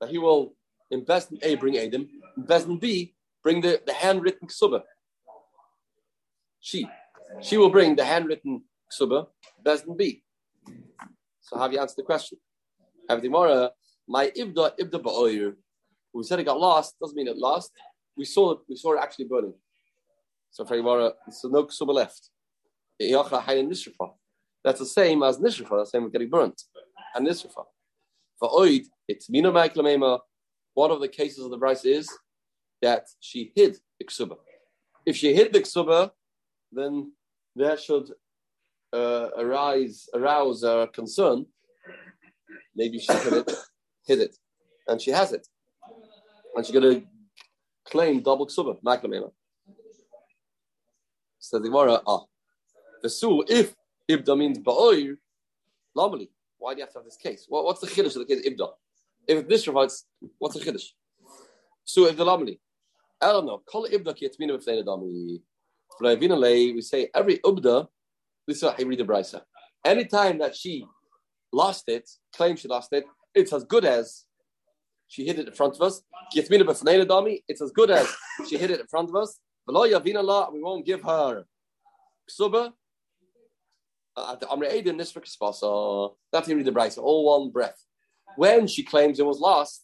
that 0.00 0.10
he 0.10 0.18
will 0.18 0.56
invest 0.90 1.30
in 1.30 1.38
A, 1.42 1.54
bring 1.54 1.78
Adam, 1.78 2.08
invest 2.36 2.66
in 2.66 2.78
B, 2.78 3.14
bring 3.44 3.60
the, 3.60 3.80
the 3.86 3.92
handwritten 3.92 4.48
ksuba. 4.48 4.82
She, 6.58 6.88
she 7.40 7.56
will 7.56 7.70
bring 7.70 7.94
the 7.94 8.04
handwritten 8.04 8.62
ksuba, 8.92 9.28
invest 9.58 9.86
in 9.86 9.96
B. 9.96 10.24
So 11.42 11.58
have 11.58 11.72
you 11.72 11.78
answered 11.78 11.98
the 11.98 12.02
question? 12.02 12.38
Have 13.08 13.22
the 13.22 13.28
Mora, 13.28 13.70
my 14.08 14.32
ibda 14.36 14.72
ibda 14.76 15.00
ba'oyer. 15.00 15.54
We 16.12 16.24
said 16.24 16.40
it 16.40 16.44
got 16.44 16.58
lost, 16.58 16.98
doesn't 17.00 17.16
mean 17.16 17.28
it 17.28 17.36
lost. 17.36 17.70
We 18.16 18.24
saw 18.24 18.52
it, 18.52 18.58
we 18.68 18.74
saw 18.74 18.94
it 18.94 19.00
actually 19.00 19.26
burning. 19.26 19.54
So 20.50 20.64
for 20.64 20.82
Mora, 20.82 21.12
so 21.30 21.48
no 21.48 21.64
ksuba 21.66 21.94
left. 21.94 22.30
That's 24.64 24.78
the 24.78 24.86
same 24.86 25.22
as 25.22 25.38
nishrafa, 25.38 25.84
the 25.84 25.84
same 25.84 26.06
as 26.06 26.10
getting 26.10 26.30
burnt. 26.30 26.62
And 27.14 27.26
nishrafa. 27.26 27.64
For 28.38 28.48
oid, 28.50 28.84
it's 29.06 29.28
mina 29.28 29.52
ma'iklamema. 29.52 30.20
One 30.72 30.90
of 30.90 31.00
the 31.00 31.08
cases 31.08 31.44
of 31.44 31.50
the 31.50 31.58
Bryce 31.58 31.84
is 31.84 32.08
that 32.82 33.06
she 33.20 33.52
hid 33.54 33.76
the 33.98 34.06
ksuba. 34.06 34.36
If 35.06 35.16
she 35.16 35.34
hid 35.34 35.52
the 35.52 35.60
ksuba, 35.60 36.10
then 36.72 37.12
there 37.54 37.76
should 37.76 38.10
uh, 38.92 39.28
arise, 39.38 40.08
arouse 40.14 40.62
a 40.62 40.88
concern. 40.92 41.46
Maybe 42.74 42.98
she 42.98 43.12
hid 43.12 43.32
it, 43.34 43.52
hid 44.06 44.20
it, 44.20 44.36
and 44.88 45.00
she 45.00 45.10
has 45.10 45.32
it, 45.32 45.46
and 46.56 46.64
she's 46.64 46.74
going 46.74 47.00
to 47.00 47.06
claim 47.84 48.20
double 48.20 48.46
ksuba, 48.46 48.82
maklamema. 48.82 49.30
So 51.38 51.58
the 51.58 51.68
Gemara, 51.68 52.00
ah, 52.06 52.22
the 53.02 53.10
su 53.10 53.44
if 53.48 53.74
ibda 54.10 54.36
means 54.36 54.58
ba'oir, 54.58 55.16
normally. 55.94 56.30
Why 56.58 56.74
do 56.74 56.78
you 56.78 56.84
have 56.84 56.92
to 56.92 56.98
have 56.98 57.04
this 57.04 57.16
case? 57.16 57.46
What, 57.48 57.64
what's 57.64 57.80
the 57.80 57.86
chiddush 57.86 58.16
of 58.16 58.26
the 58.26 58.34
case 58.34 58.46
ibda? 58.46 58.68
If 59.26 59.48
this 59.48 59.64
provides, 59.64 60.06
what's 60.38 60.54
the 60.54 60.64
chiddush? 60.64 60.92
So 61.84 62.06
if 62.06 62.16
the 62.16 62.24
lamali, 62.24 62.58
I 63.20 63.32
don't 63.32 63.46
know. 63.46 63.62
Call 63.66 63.86
ibda 63.86 64.14
ki 64.16 64.28
etzmina 64.28 64.56
b'fnei 64.58 64.82
dami. 64.84 65.40
We 66.00 66.80
say 66.82 67.10
every 67.14 67.38
ubda. 67.38 67.88
This 68.46 68.56
is 68.56 68.62
how 68.62 68.74
I 68.78 68.82
read 68.82 68.98
the 68.98 69.04
brisa. 69.04 69.42
That 69.84 70.54
she 70.56 70.84
lost 71.52 71.88
it, 71.88 72.10
claims 72.34 72.60
she 72.60 72.68
lost 72.68 72.92
it, 72.92 73.06
it's 73.34 73.52
as 73.52 73.64
good 73.64 73.84
as 73.84 74.24
she 75.06 75.24
hid 75.24 75.38
it 75.38 75.48
in 75.48 75.54
front 75.54 75.74
of 75.76 75.82
us. 75.82 76.02
It's 76.34 77.62
as 77.62 77.70
good 77.70 77.90
as 77.90 78.08
she 78.48 78.56
hid 78.58 78.70
it 78.70 78.80
in 78.80 78.86
front 78.86 79.08
of 79.10 79.16
us. 79.16 79.38
We 79.66 79.74
won't 79.74 80.84
give 80.84 81.02
her 81.02 81.46
ksuba. 82.30 82.72
That's 84.16 84.44
how 84.44 84.56
you 84.56 84.62
read 86.56 86.66
the 86.66 86.72
brisa. 86.72 86.98
All 86.98 87.40
one 87.40 87.50
breath. 87.50 87.84
When 88.36 88.66
she 88.66 88.82
claims 88.82 89.18
it 89.18 89.26
was 89.26 89.40
lost, 89.40 89.82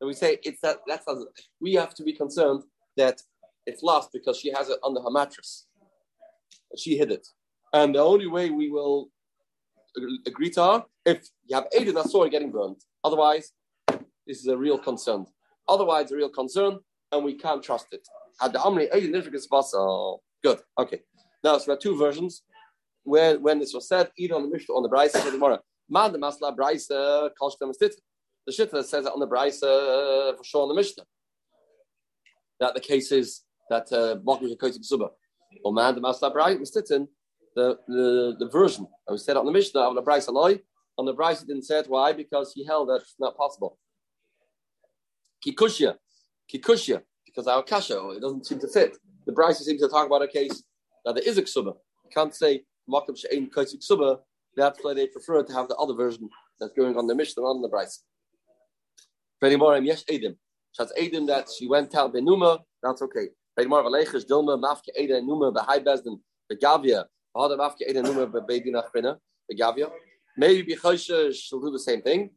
then 0.00 0.08
we 0.08 0.14
say 0.14 0.38
it's 0.42 0.60
that. 0.60 0.78
That's 0.86 1.04
how, 1.06 1.24
we 1.60 1.74
have 1.74 1.94
to 1.94 2.02
be 2.02 2.12
concerned 2.12 2.62
that 2.96 3.20
it's 3.66 3.82
lost 3.82 4.10
because 4.12 4.38
she 4.38 4.52
has 4.52 4.68
it 4.68 4.78
under 4.84 5.00
her 5.00 5.10
mattress. 5.10 5.66
She 6.76 6.96
hid 6.96 7.10
it. 7.10 7.26
And 7.72 7.94
the 7.94 8.00
only 8.00 8.26
way 8.26 8.50
we 8.50 8.70
will 8.70 9.08
agree 10.26 10.50
to 10.50 10.62
her, 10.62 10.84
if 11.06 11.26
you 11.46 11.56
have 11.56 11.66
Aiden 11.76 11.94
Asor 11.94 12.30
getting 12.30 12.50
burned. 12.50 12.76
Otherwise, 13.02 13.52
this 14.26 14.40
is 14.40 14.46
a 14.46 14.56
real 14.56 14.78
concern. 14.78 15.26
Otherwise, 15.68 16.12
a 16.12 16.16
real 16.16 16.28
concern, 16.28 16.78
and 17.12 17.24
we 17.24 17.34
can't 17.34 17.62
trust 17.62 17.86
it. 17.92 18.06
Had 18.40 18.52
the 18.52 18.58
Amri 18.58 18.92
Aiden 18.92 20.18
Good. 20.42 20.58
Okay. 20.78 21.00
Now, 21.42 21.58
so 21.58 21.64
we 21.66 21.72
have 21.72 21.80
two 21.80 21.96
versions. 21.96 22.42
When, 23.04 23.42
when 23.42 23.58
this 23.58 23.72
was 23.74 23.86
said, 23.88 24.10
either 24.16 24.34
on 24.34 24.42
the 24.42 24.48
Mishnah 24.48 24.74
or 24.74 24.78
on 24.78 24.82
the 24.82 24.88
Brisa, 24.88 25.24
the 25.24 25.30
Gemara. 25.30 25.60
Man 25.88 26.12
the 26.12 26.18
Masla 26.18 26.56
Brisa, 26.56 27.30
Kalshtem 27.40 27.72
The 27.78 28.52
Shitta 28.52 28.82
says 28.84 29.06
it 29.06 29.12
on 29.12 29.20
the 29.20 29.28
Brisa 29.28 30.36
for 30.36 30.44
sure 30.44 30.62
on 30.62 30.68
the 30.68 30.74
Mishnah. 30.74 31.04
That 32.60 32.74
the 32.74 32.80
case 32.80 33.12
is 33.12 33.42
that 33.68 33.88
Mokim 33.90 34.56
uh, 34.60 34.82
Zuba. 34.82 35.10
Or 35.64 35.72
man 35.72 35.94
the 35.94 36.00
Masla 36.00 36.34
Brisa, 36.34 36.58
Mistitin, 36.58 37.06
the, 37.54 37.78
the, 37.86 38.36
the 38.38 38.48
version. 38.48 38.86
I 39.08 39.12
was 39.12 39.24
said 39.24 39.36
on 39.36 39.46
the 39.46 39.52
Mishnah 39.52 39.80
on 39.80 39.94
the 39.94 40.02
Bryce 40.02 40.26
Aloi. 40.26 40.60
On 40.96 41.04
the 41.04 41.12
he 41.12 41.46
didn't 41.46 41.64
say 41.64 41.80
it. 41.80 41.88
Why? 41.88 42.12
Because 42.12 42.52
he 42.54 42.64
held 42.64 42.88
that 42.88 43.00
it's 43.02 43.16
not 43.18 43.36
possible. 43.36 43.78
Kikushia. 45.44 45.96
Kikushia. 46.52 47.02
Because 47.26 47.48
our 47.48 47.62
kasha, 47.62 48.10
it 48.10 48.20
doesn't 48.20 48.46
seem 48.46 48.60
to 48.60 48.68
fit. 48.68 48.96
The 49.26 49.32
Bryce 49.32 49.58
seems 49.58 49.80
to 49.80 49.88
talk 49.88 50.06
about 50.06 50.22
a 50.22 50.28
case 50.28 50.62
that 51.04 51.16
there 51.16 51.24
is 51.24 51.36
a 51.36 51.42
ksuba. 51.42 51.74
You 52.04 52.10
can't 52.12 52.34
say 52.34 52.62
Makam 52.88 53.16
She'ain 53.16 53.50
Kaisik 53.50 53.82
Suba. 53.82 54.20
That's 54.56 54.78
why 54.82 54.94
they 54.94 55.06
prefer 55.06 55.42
to 55.42 55.52
have 55.52 55.68
the 55.68 55.76
other 55.76 55.94
version 55.94 56.28
that's 56.60 56.72
going 56.74 56.96
on 56.96 57.06
the 57.06 57.14
Mishnah, 57.14 57.42
not 57.42 57.50
on 57.50 57.62
the 57.62 57.68
Bryce. 57.68 58.02
Very 59.40 59.56
more, 59.56 59.76
yes, 59.78 60.04
Edim. 60.04 60.36
Shats 60.78 60.90
Edim 60.98 61.26
that 61.26 61.48
she 61.56 61.66
went 61.66 61.94
out 61.94 62.14
Benuma, 62.14 62.60
that's 62.82 63.02
okay. 63.02 63.28
Very 63.56 63.68
more, 63.68 63.82
Valechish 63.82 64.24
Dilma, 64.24 64.60
Mafke 64.60 64.90
Edim, 65.00 65.26
Numa, 65.26 65.52
High 65.62 65.80
Bezdin, 65.80 66.20
the 66.48 66.56
Gavia, 66.56 67.04
Maybe 70.36 70.74
Bechosha 70.74 71.34
she'll 71.34 71.60
do 71.60 71.70
the 71.70 71.78
same 71.78 72.02
thing. 72.02 72.30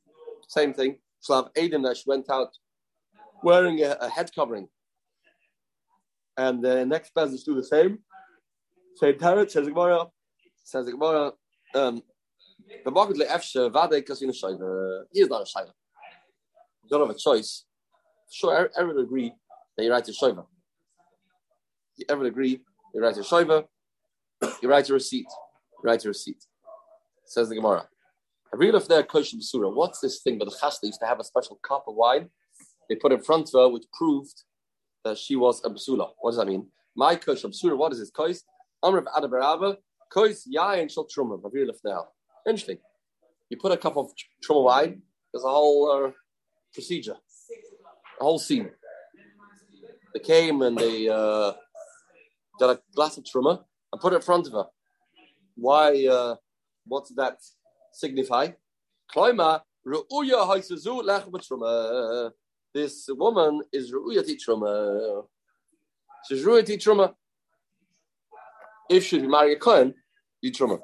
Same 0.47 0.73
thing. 0.73 0.97
Have 1.29 1.53
Aiden 1.53 1.83
that 1.83 1.97
she 1.97 2.03
went 2.07 2.29
out 2.29 2.49
wearing 3.43 3.83
a, 3.83 3.97
a 3.99 4.09
head 4.09 4.31
covering. 4.33 4.67
And 6.37 6.63
the 6.63 6.85
next 6.85 7.13
business 7.13 7.43
do 7.43 7.53
the 7.53 7.63
same. 7.63 7.99
Same 8.95 9.17
tarot, 9.17 9.47
says 9.47 9.67
Gemara. 9.67 10.05
Says 10.67 10.85
the 10.85 10.91
Gemara. 10.91 11.31
Um, 11.75 12.03
the 12.83 12.91
market 12.91 13.15
le'efshe 13.15 13.71
vade 13.71 14.05
kasina 14.05 14.33
shayla. 14.35 15.03
He 15.13 15.21
is 15.21 15.29
not 15.29 15.43
a 15.43 15.45
shayla. 15.45 15.71
You 16.83 16.89
don't 16.89 17.07
have 17.07 17.15
a 17.15 17.17
choice. 17.17 17.63
Sure, 18.29 18.69
everyone 18.77 19.01
agree 19.01 19.31
that 19.77 19.85
you 19.85 19.89
write 19.89 20.09
a 20.09 20.11
shayva. 20.11 20.45
Everyone 22.09 22.27
agree 22.27 22.59
you 22.93 23.01
write 23.01 23.15
a 23.15 23.21
shayva. 23.21 23.63
You 24.61 24.67
write 24.67 24.89
a 24.89 24.93
receipt. 24.93 25.27
You 25.81 25.89
write 25.89 26.03
a 26.03 26.09
receipt. 26.09 26.43
Says 27.23 27.47
the 27.47 27.55
Gemara. 27.55 27.87
I 28.53 28.57
read 28.57 28.75
if 28.75 28.89
they're 28.89 29.03
kosher 29.03 29.37
surah. 29.39 29.69
What's 29.69 30.01
this 30.01 30.21
thing? 30.21 30.37
But 30.37 30.49
the 30.49 30.55
chasna 30.61 30.83
used 30.83 30.99
to 30.99 31.05
have 31.05 31.21
a 31.21 31.23
special 31.23 31.57
cup 31.65 31.85
of 31.87 31.95
wine. 31.95 32.29
They 32.89 32.95
put 32.95 33.13
in 33.13 33.21
front 33.21 33.47
of 33.53 33.53
her, 33.53 33.69
which 33.69 33.85
proved 33.97 34.43
that 35.05 35.17
she 35.17 35.37
was 35.37 35.61
a 35.63 35.69
basula. 35.69 36.09
What 36.19 36.31
does 36.31 36.39
that 36.39 36.47
mean? 36.47 36.67
My 36.93 37.15
kosher 37.15 37.53
surah. 37.53 37.77
What 37.77 37.93
is 37.93 37.99
this? 37.99 38.11
Kois 38.11 38.41
Amr 38.83 38.97
of 38.97 39.05
Adabarava. 39.05 39.77
Kois 40.13 40.47
yayin 40.47 40.91
shel 40.91 41.05
truma. 41.05 41.39
If 41.53 41.79
now. 41.83 42.07
Interesting. 42.45 42.79
You 43.49 43.57
put 43.57 43.71
a 43.71 43.77
cup 43.77 43.97
of 43.97 44.11
truma 44.43 44.63
wine. 44.63 45.01
There's 45.31 45.43
a 45.43 45.49
whole 45.49 45.91
uh, 45.91 46.11
procedure, 46.73 47.17
a 48.19 48.23
whole 48.23 48.39
scene. 48.39 48.69
They 50.13 50.19
came 50.19 50.61
and 50.61 50.77
they 50.77 51.07
uh, 51.09 51.51
got 52.59 52.69
a 52.75 52.81
glass 52.95 53.17
of 53.17 53.23
truma 53.23 53.63
and 53.91 54.01
put 54.01 54.13
it 54.13 54.17
in 54.17 54.21
front 54.21 54.47
of 54.47 54.53
her. 54.53 54.65
Why? 55.55 56.05
Uh, 56.05 56.35
what's 56.85 57.13
that 57.15 57.37
signify? 57.91 58.49
This 62.73 63.09
woman 63.09 63.61
is 63.71 63.91
ru'uyati 63.91 64.37
truma. 64.37 65.23
She's 66.27 66.43
ru'uyati 66.45 66.77
truma. 66.77 67.13
If 68.89 69.05
she 69.05 69.19
marry 69.19 69.53
a 69.53 69.57
kohen, 69.57 69.93
you 70.41 70.51
truma. 70.51 70.79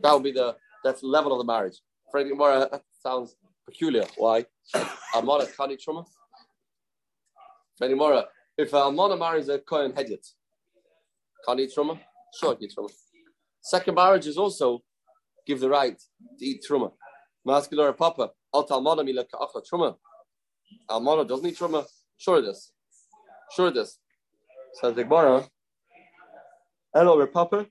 That 0.00 0.12
would 0.14 0.22
be 0.22 0.32
the 0.32 0.56
that's 0.82 1.00
the 1.00 1.06
level 1.06 1.32
of 1.32 1.38
the 1.38 1.44
marriage. 1.44 1.80
Freddie 2.10 2.34
Mora, 2.34 2.68
uh, 2.72 2.78
sounds 3.02 3.36
peculiar. 3.66 4.04
Why? 4.16 4.46
Amara 5.14 5.46
kani 5.46 5.76
truma. 5.76 6.04
Anymore, 7.82 8.24
if 8.56 8.72
a 8.72 8.76
almana 8.76 9.18
marries 9.18 9.48
a 9.48 9.58
kohen 9.58 9.92
hedyot, 9.92 10.24
can't 11.46 11.60
eat 11.60 11.72
truma. 11.76 11.98
Sure, 12.38 12.56
eat 12.60 12.72
truma. 12.76 12.90
Second 13.62 13.94
marriage 13.94 14.26
is 14.26 14.38
also 14.38 14.82
give 15.46 15.60
the 15.60 15.68
right 15.68 15.98
to 16.38 16.44
eat 16.44 16.64
truma. 16.68 16.92
Masculine 17.44 17.94
papa, 17.94 18.30
alt 18.52 18.68
almana 18.70 19.04
mila 19.04 19.24
ka'acha 19.24 19.62
truma. 19.70 19.96
Almana 20.88 21.26
doesn't 21.26 21.46
eat 21.46 21.58
truma. 21.58 21.84
Sure 22.16 22.40
this. 22.40 22.72
Sure 23.54 23.70
this. 23.70 23.98
Says 24.74 24.94
the 24.94 25.04
Gemara. 25.04 25.46
Hello, 26.96 27.26
papa. 27.26 27.66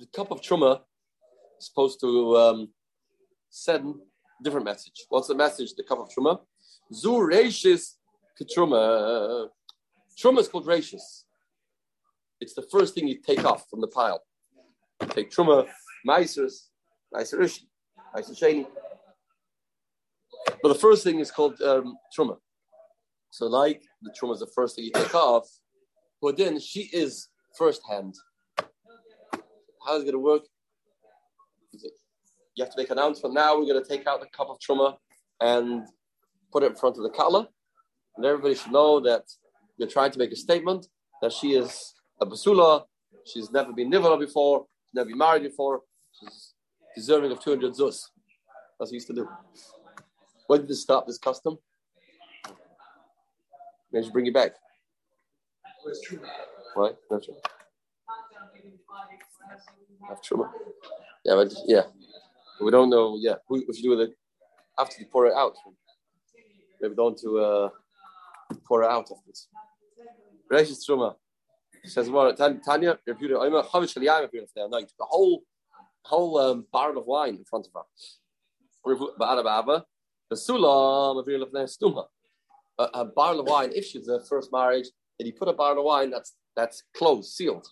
The 0.00 0.06
cup 0.06 0.32
of 0.32 0.40
truma 0.40 0.80
is 1.60 1.66
supposed 1.68 2.00
to 2.00 2.36
um, 2.36 2.68
send 3.48 3.84
a 3.84 4.42
different 4.42 4.64
message. 4.64 5.04
What's 5.10 5.28
the 5.28 5.36
message? 5.36 5.74
The 5.76 5.84
cup 5.84 6.00
of 6.00 6.08
truma. 6.08 6.40
Zu 6.92 7.10
reishis 7.10 7.98
truma. 8.52 9.46
Truma 10.20 10.40
is 10.40 10.48
called 10.48 10.66
reishis. 10.66 11.22
It's 12.40 12.54
the 12.54 12.66
first 12.68 12.96
thing 12.96 13.06
you 13.06 13.20
take 13.20 13.44
off 13.44 13.64
from 13.70 13.80
the 13.80 13.86
pile. 13.86 14.24
You 15.00 15.06
take 15.06 15.30
truma, 15.30 15.68
maisers, 16.04 16.66
maiserish, 17.14 17.60
maiser 18.12 18.66
But 20.60 20.68
the 20.68 20.74
first 20.74 21.04
thing 21.04 21.20
is 21.20 21.30
called 21.30 21.62
um, 21.62 21.96
truma. 22.12 22.38
So, 23.30 23.46
like 23.46 23.84
the 24.02 24.10
truma 24.20 24.32
is 24.32 24.40
the 24.40 24.50
first 24.52 24.74
thing 24.74 24.86
you 24.86 24.90
take 24.92 25.14
off, 25.14 25.46
but 26.20 26.36
then 26.36 26.60
she 26.60 26.90
is 26.92 27.28
firsthand. 27.56 28.14
How 28.58 29.96
is 29.96 30.02
it 30.02 30.04
going 30.04 30.12
to 30.12 30.18
work? 30.18 30.42
You 31.72 32.64
have 32.64 32.74
to 32.74 32.80
make 32.80 32.90
an 32.90 32.98
announcement 32.98 33.34
now. 33.34 33.56
We're 33.56 33.66
going 33.66 33.82
to 33.82 33.88
take 33.88 34.06
out 34.06 34.20
the 34.20 34.26
cup 34.26 34.50
of 34.50 34.58
truma 34.58 34.96
and 35.40 35.86
put 36.52 36.62
it 36.62 36.72
in 36.72 36.76
front 36.76 36.96
of 36.96 37.02
the 37.02 37.10
kala, 37.10 37.48
and 38.16 38.26
everybody 38.26 38.54
should 38.54 38.72
know 38.72 39.00
that 39.00 39.24
you're 39.78 39.88
trying 39.88 40.10
to 40.10 40.18
make 40.18 40.32
a 40.32 40.36
statement 40.36 40.88
that 41.22 41.32
she 41.32 41.54
is 41.54 41.94
a 42.20 42.26
basula. 42.26 42.84
She's 43.24 43.50
never 43.50 43.72
been 43.72 43.90
nivala 43.90 44.18
before. 44.18 44.66
Never 44.92 45.08
been 45.08 45.18
married 45.18 45.44
before. 45.44 45.82
She's 46.18 46.54
deserving 46.94 47.30
of 47.30 47.40
200 47.40 47.72
zuz. 47.72 48.10
That's 48.78 48.90
what 48.90 48.92
used 48.92 49.06
to 49.06 49.14
do. 49.14 49.28
When 50.48 50.60
did 50.60 50.68
this 50.68 50.82
stop, 50.82 51.06
this 51.06 51.18
custom? 51.18 51.58
Maybe 53.92 54.10
bring 54.10 54.26
it 54.26 54.34
back. 54.34 54.52
True. 56.04 56.20
Have 60.08 60.22
truma. 60.22 60.50
Yeah, 61.24 61.34
but 61.34 61.52
yeah. 61.66 61.82
We 62.60 62.70
don't 62.70 62.90
know, 62.90 63.16
yeah, 63.18 63.36
we, 63.48 63.64
we 63.66 63.74
should 63.74 63.82
do 63.82 63.98
it 64.00 64.16
after 64.78 65.00
you 65.00 65.06
pour 65.06 65.26
it 65.26 65.34
out. 65.34 65.56
Maybe 66.80 66.94
don't 66.94 67.18
to 67.18 67.38
uh, 67.38 67.68
pour 68.66 68.82
it 68.82 68.90
out 68.90 69.02
afterwards. 69.02 69.48
Reshis 70.50 70.84
truma. 70.88 71.16
Says 71.84 72.10
what 72.10 72.36
Tanya, 72.36 72.98
I'm 73.08 73.54
a 73.54 73.62
chavish 73.62 73.96
aliyah 73.96 74.28
there 74.54 74.68
night. 74.68 74.92
The 74.98 75.04
whole 75.04 75.42
whole 76.04 76.38
um, 76.38 76.66
barrel 76.72 76.98
of 76.98 77.06
wine 77.06 77.36
in 77.36 77.44
front 77.44 77.66
of 77.66 77.72
her. 77.74 77.82
The 80.30 80.36
sulam 80.36 81.24
a 82.78 83.04
barrel 83.04 83.40
of 83.40 83.46
wine, 83.46 83.72
if 83.74 83.84
she's 83.86 84.08
a 84.08 84.20
first 84.20 84.52
marriage, 84.52 84.86
and 85.20 85.26
you 85.26 85.34
put 85.34 85.48
a 85.48 85.52
barrel 85.52 85.78
of 85.78 85.84
wine 85.84 86.10
that's 86.10 86.34
that's 86.56 86.82
closed, 86.96 87.30
sealed. 87.30 87.68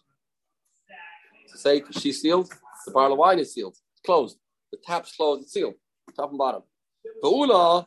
To 1.51 1.59
say 1.59 1.83
she's 1.91 2.21
sealed, 2.21 2.51
the 2.85 2.93
barrel 2.93 3.15
of 3.15 3.19
wine 3.19 3.39
is 3.39 3.55
sealed, 3.55 3.77
it's 3.93 4.03
closed. 4.05 4.37
The 4.71 4.79
tap's 4.85 5.17
closed, 5.17 5.45
it's 5.45 5.53
sealed, 5.53 5.75
top 6.15 6.29
and 6.29 6.39
bottom. 6.39 6.63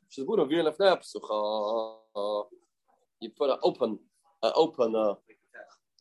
she's 0.10 0.26
You 3.22 3.30
put 3.38 3.52
an 3.52 3.58
open, 3.62 4.00
an 4.42 4.52
open, 4.56 4.96
uh, 4.96 5.14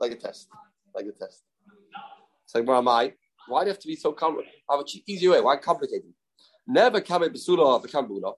like 0.00 0.12
a 0.12 0.16
test, 0.16 0.48
like 0.94 1.04
a 1.04 1.12
test. 1.12 1.42
It's 2.44 2.54
like, 2.54 2.66
where 2.66 2.78
am 2.78 2.88
I? 2.88 3.12
Why 3.46 3.60
do 3.60 3.66
you 3.66 3.72
have 3.72 3.78
to 3.80 3.88
be 3.88 3.96
so 3.96 4.12
complicated? 4.12 4.58
I 4.70 4.76
have 4.76 4.80
an 4.80 5.02
easy 5.06 5.28
way. 5.28 5.40
Why 5.42 5.56
complicated? 5.56 6.12
Never 6.66 7.02
come 7.02 7.24
in 7.24 7.32
basula 7.32 7.82
become 7.82 8.08
bula. 8.08 8.32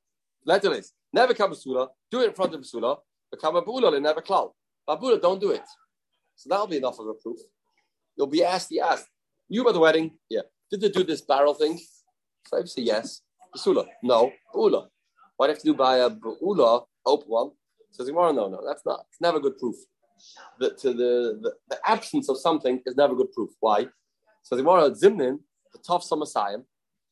Letter 0.45 0.73
is 0.75 0.93
never 1.13 1.33
come 1.33 1.53
basula. 1.53 1.89
Do 2.11 2.21
it 2.23 2.29
in 2.29 2.35
front 2.35 2.55
of 2.55 2.61
basula. 2.61 2.99
Become 3.31 3.57
a 3.57 3.63
bula 3.63 3.93
and 3.93 4.03
never 4.03 4.21
cloud. 4.21 4.51
Babula, 4.89 5.21
don't 5.21 5.41
do 5.41 5.51
it. 5.51 5.63
So 6.37 6.49
that'll 6.49 6.67
be 6.67 6.79
enough 6.79 6.99
of 6.99 7.07
a 7.07 7.15
proof. 7.15 7.39
You'll 8.17 8.27
be 8.27 8.45
asked, 8.45 8.69
he 8.71 8.81
asked. 8.81 9.07
You 9.49 9.65
by 9.65 9.73
the 9.73 9.79
wedding? 9.79 10.13
Yeah. 10.29 10.43
Did 10.71 10.81
they 10.81 10.89
do 10.89 11.05
this 11.05 11.21
barrel 11.21 11.55
thing? 11.55 11.79
So 12.47 12.59
I 12.59 12.65
say 12.65 12.83
yes. 12.83 13.23
Basula. 13.55 13.87
No. 14.03 14.33
Bula. 14.53 14.89
Why 15.37 15.47
do 15.47 15.51
you 15.51 15.55
have 15.55 15.63
to 15.63 15.67
do 15.67 15.75
by 15.75 15.99
a 15.99 16.11
bula, 16.11 16.83
open 17.07 17.29
one? 17.29 17.51
Says 17.91 18.07
Gemara, 18.07 18.33
no, 18.33 18.49
no, 18.49 18.61
that's 18.67 18.85
not. 18.87 19.05
It's 19.11 19.21
never 19.21 19.39
good 19.39 19.59
proof 19.59 19.77
the, 20.59 20.71
to 20.71 20.89
the, 20.89 21.39
the, 21.43 21.53
the, 21.69 21.79
absence 21.85 22.29
of 22.29 22.39
something 22.39 22.81
is 22.87 22.97
never 22.97 23.15
good 23.15 23.33
proof. 23.33 23.51
Why? 23.61 23.87
So 24.43 24.57
Gemara 24.57 24.91
Zimnin, 24.91 25.39
the 25.73 25.79
tough 25.87 26.07
Messiah, 26.13 26.59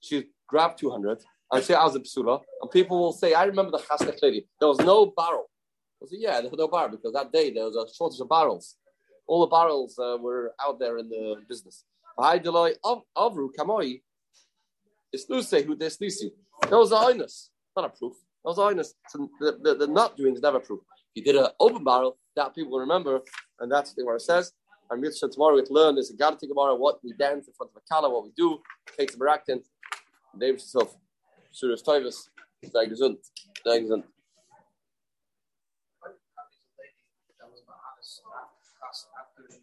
she 0.00 0.30
grabbed 0.46 0.78
200 0.78 1.22
and 1.52 1.70
I 1.70 1.85
was 1.85 1.96
a 1.96 2.00
psula, 2.00 2.40
and 2.62 2.70
people 2.70 3.00
will 3.00 3.12
say, 3.12 3.35
I 3.35 3.44
remember 3.44 3.72
the 3.72 3.78
chasna 3.78 4.16
lady. 4.22 4.46
There 4.61 4.68
was 4.68 4.78
no 4.78 5.12
barrel. 5.16 5.50
Yeah, 6.11 6.41
no 6.41 6.89
because 6.89 7.13
that 7.13 7.33
day 7.33 7.53
there 7.53 7.65
was 7.65 7.77
a 7.77 7.87
shortage 7.95 8.21
of 8.21 8.29
barrels. 8.29 8.77
All 9.27 9.41
the 9.41 9.47
barrels 9.47 9.99
uh, 9.99 10.17
were 10.21 10.55
out 10.61 10.79
there 10.79 10.99
in 10.99 11.09
the 11.09 11.37
business. 11.49 11.85
Avru 12.19 13.49
kamoi. 13.57 14.01
Lucy 15.29 15.63
who 15.63 15.77
Lucy. 16.01 16.33
That 16.63 16.73
was 16.73 16.93
a 16.93 16.97
highness, 16.97 17.51
not 17.77 17.87
a 17.87 17.89
proof. 17.89 18.15
That 18.45 18.55
was 18.57 18.95
the, 19.41 19.59
the, 19.63 19.75
the 19.75 19.87
not 19.87 20.17
doing 20.17 20.35
is 20.35 20.41
never 20.41 20.61
proof. 20.61 20.81
You 21.15 21.23
did 21.23 21.37
an 21.37 21.49
open 21.59 21.85
barrel, 21.85 22.19
that 22.37 22.55
people 22.55 22.73
will 22.73 22.81
remember, 22.81 23.21
and 23.59 23.71
that's 23.71 23.93
the 23.93 24.03
Gemara 24.03 24.21
says. 24.21 24.53
And 24.91 25.01
Mitzvah 25.01 25.29
tomorrow 25.29 25.57
we 25.57 25.63
learn 25.69 25.99
is 25.99 26.11
a 26.11 26.17
Gadati 26.17 26.49
Gemara, 26.49 26.75
what 26.75 27.03
we 27.03 27.13
dance 27.13 27.47
in 27.49 27.55
front 27.55 27.71
of 27.75 27.83
a 27.83 27.93
Kala, 27.93 28.11
what 28.11 28.25
we 28.25 28.33
do, 28.37 28.61
takes 28.99 29.15
a 29.15 29.19
Baraktin, 29.19 29.63
David 30.39 30.61
himself, 30.61 30.97
Surah 31.53 31.77
Toivus, 31.77 32.29
gesund, 32.65 33.17